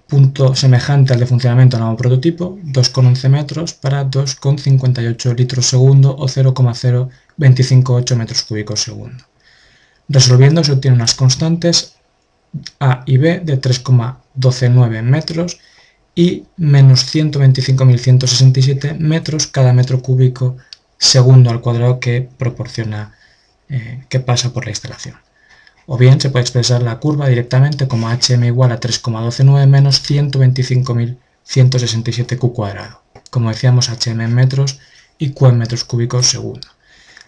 punto 0.07 0.55
semejante 0.55 1.13
al 1.13 1.19
de 1.19 1.27
funcionamiento 1.27 1.77
nuevo 1.77 1.97
prototipo, 1.97 2.57
2,11 2.63 3.29
metros 3.29 3.73
para 3.73 4.09
2,58 4.09 5.35
litros 5.35 5.67
segundo 5.67 6.15
o 6.17 6.27
0,0258 6.27 8.15
metros 8.15 8.41
cúbicos 8.43 8.81
segundo. 8.81 9.23
Resolviendo 10.07 10.63
se 10.63 10.71
obtienen 10.71 10.99
unas 10.99 11.13
constantes 11.13 11.97
A 12.79 13.03
y 13.05 13.17
B 13.17 13.41
de 13.41 13.57
3,129 13.57 15.01
metros 15.03 15.59
y 16.15 16.45
menos 16.57 17.13
125.167 17.13 18.97
metros 18.97 19.47
cada 19.47 19.73
metro 19.73 20.01
cúbico 20.01 20.55
segundo 20.97 21.49
al 21.49 21.61
cuadrado 21.61 21.99
que 21.99 22.27
proporciona, 22.37 23.13
eh, 23.67 24.05
que 24.07 24.21
pasa 24.21 24.53
por 24.53 24.63
la 24.63 24.71
instalación 24.71 25.24
o 25.87 25.97
bien 25.97 26.19
se 26.19 26.29
puede 26.29 26.43
expresar 26.43 26.81
la 26.81 26.99
curva 26.99 27.27
directamente 27.27 27.87
como 27.87 28.09
hm 28.09 28.43
igual 28.43 28.71
a 28.71 28.79
3,129 28.79 29.67
menos 29.67 30.01
125.167 30.09 32.37
q 32.37 32.53
cuadrado, 32.53 33.01
como 33.29 33.49
decíamos 33.49 33.89
hm 33.89 34.21
en 34.21 34.33
metros 34.33 34.79
y 35.17 35.31
q 35.31 35.47
en 35.47 35.57
metros 35.57 35.83
cúbicos 35.83 36.27
segundo. 36.27 36.67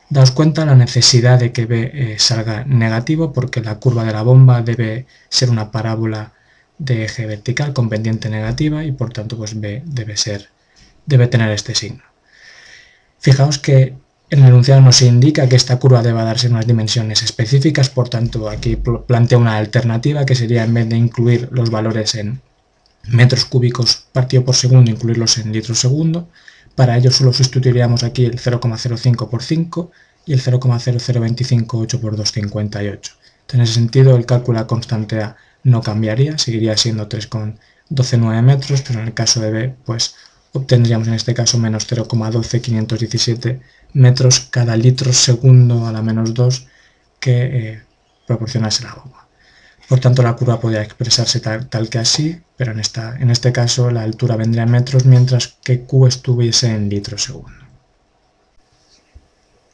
Daos 0.10 0.32
cuenta 0.32 0.66
la 0.66 0.76
necesidad 0.76 1.40
de 1.40 1.52
que 1.52 1.66
B 1.66 1.92
eh, 1.94 2.16
salga 2.18 2.64
negativo 2.64 3.34
porque 3.34 3.62
la 3.62 3.76
curva 3.76 4.06
de 4.06 4.14
la 4.14 4.22
bomba 4.22 4.62
debe 4.62 5.06
ser 5.28 5.50
una 5.50 5.70
parábola 5.72 6.32
de 6.78 7.04
eje 7.06 7.26
vertical 7.26 7.74
con 7.74 7.90
pendiente 7.90 8.30
negativa 8.30 8.86
y 8.86 8.94
por 8.94 9.12
tanto 9.12 9.36
pues 9.38 9.60
B 9.60 9.84
debe, 9.86 10.16
ser, 10.16 10.50
debe 11.06 11.28
tener 11.28 11.52
este 11.52 11.76
signo. 11.76 12.04
Fijaos 13.20 13.60
que 13.60 13.96
el 14.30 14.44
enunciado 14.44 14.82
nos 14.82 15.02
indica 15.02 15.48
que 15.48 15.56
esta 15.56 15.80
curva 15.80 16.04
debe 16.04 16.22
darse 16.22 16.50
unas 16.50 16.68
dimensiones 16.68 17.24
específicas, 17.24 17.90
por 17.90 18.10
tanto 18.10 18.50
aquí 18.50 18.76
plantea 18.76 19.38
una 19.38 19.58
alternativa 19.58 20.26
que 20.26 20.36
sería 20.36 20.66
en 20.66 20.74
vez 20.74 20.90
de 20.90 20.98
incluir 20.98 21.48
los 21.52 21.70
valores 21.70 22.16
en 22.16 22.42
metros 23.08 23.46
cúbicos 23.46 24.04
partido 24.12 24.44
por 24.44 24.56
segundo, 24.56 24.92
incluirlos 24.92 25.38
en 25.38 25.54
litros 25.54 25.80
segundo. 25.80 26.28
Para 26.76 26.98
ello 26.98 27.10
solo 27.10 27.32
sustituiríamos 27.32 28.04
aquí 28.04 28.26
el 28.26 28.38
0,05 28.38 29.30
por 29.30 29.44
5 29.44 29.92
y 30.26 30.34
el 30.34 30.42
0,00258 30.42 32.02
por 32.02 32.18
258. 32.18 33.14
En 33.54 33.62
ese 33.62 33.74
sentido 33.74 34.18
el 34.18 34.26
cálculo 34.26 34.60
de 34.60 34.68
constante 34.68 35.22
A 35.22 35.38
no 35.64 35.82
cambiaría, 35.82 36.38
seguiría 36.38 36.76
siendo 36.76 37.08
3,129 37.08 38.42
metros, 38.42 38.82
pero 38.82 39.00
en 39.00 39.08
el 39.08 39.14
caso 39.14 39.40
de 39.40 39.52
B 39.52 39.76
pues 39.86 40.16
obtendríamos 40.52 41.08
en 41.08 41.14
este 41.14 41.34
caso 41.34 41.58
menos 41.58 41.88
0,12517 41.88 43.62
metros 43.94 44.40
cada 44.40 44.76
litro 44.76 45.14
segundo 45.14 45.88
a 45.88 45.92
la 45.92 46.02
menos 46.02 46.34
2 46.34 46.68
que 47.20 47.44
eh, 47.44 47.84
proporcionase 48.26 48.84
la 48.84 48.92
agua. 48.92 49.28
Por 49.88 50.00
tanto, 50.00 50.22
la 50.22 50.36
curva 50.36 50.60
podría 50.60 50.82
expresarse 50.82 51.40
tal, 51.40 51.90
que 51.90 51.98
así, 51.98 52.42
pero 52.58 52.74
en, 52.74 52.80
esta, 52.80 53.16
en 53.18 53.32
este 53.32 53.54
caso 53.54 53.90
la 53.90 54.02
altura 54.02 54.36
vendría 54.36 54.64
en 54.64 54.72
metros, 54.72 55.06
mientras 55.06 55.56
que 55.64 55.82
Q 55.82 56.08
estuviese 56.08 56.68
en 56.68 56.90
litros 56.90 57.24
segundo. 57.24 57.66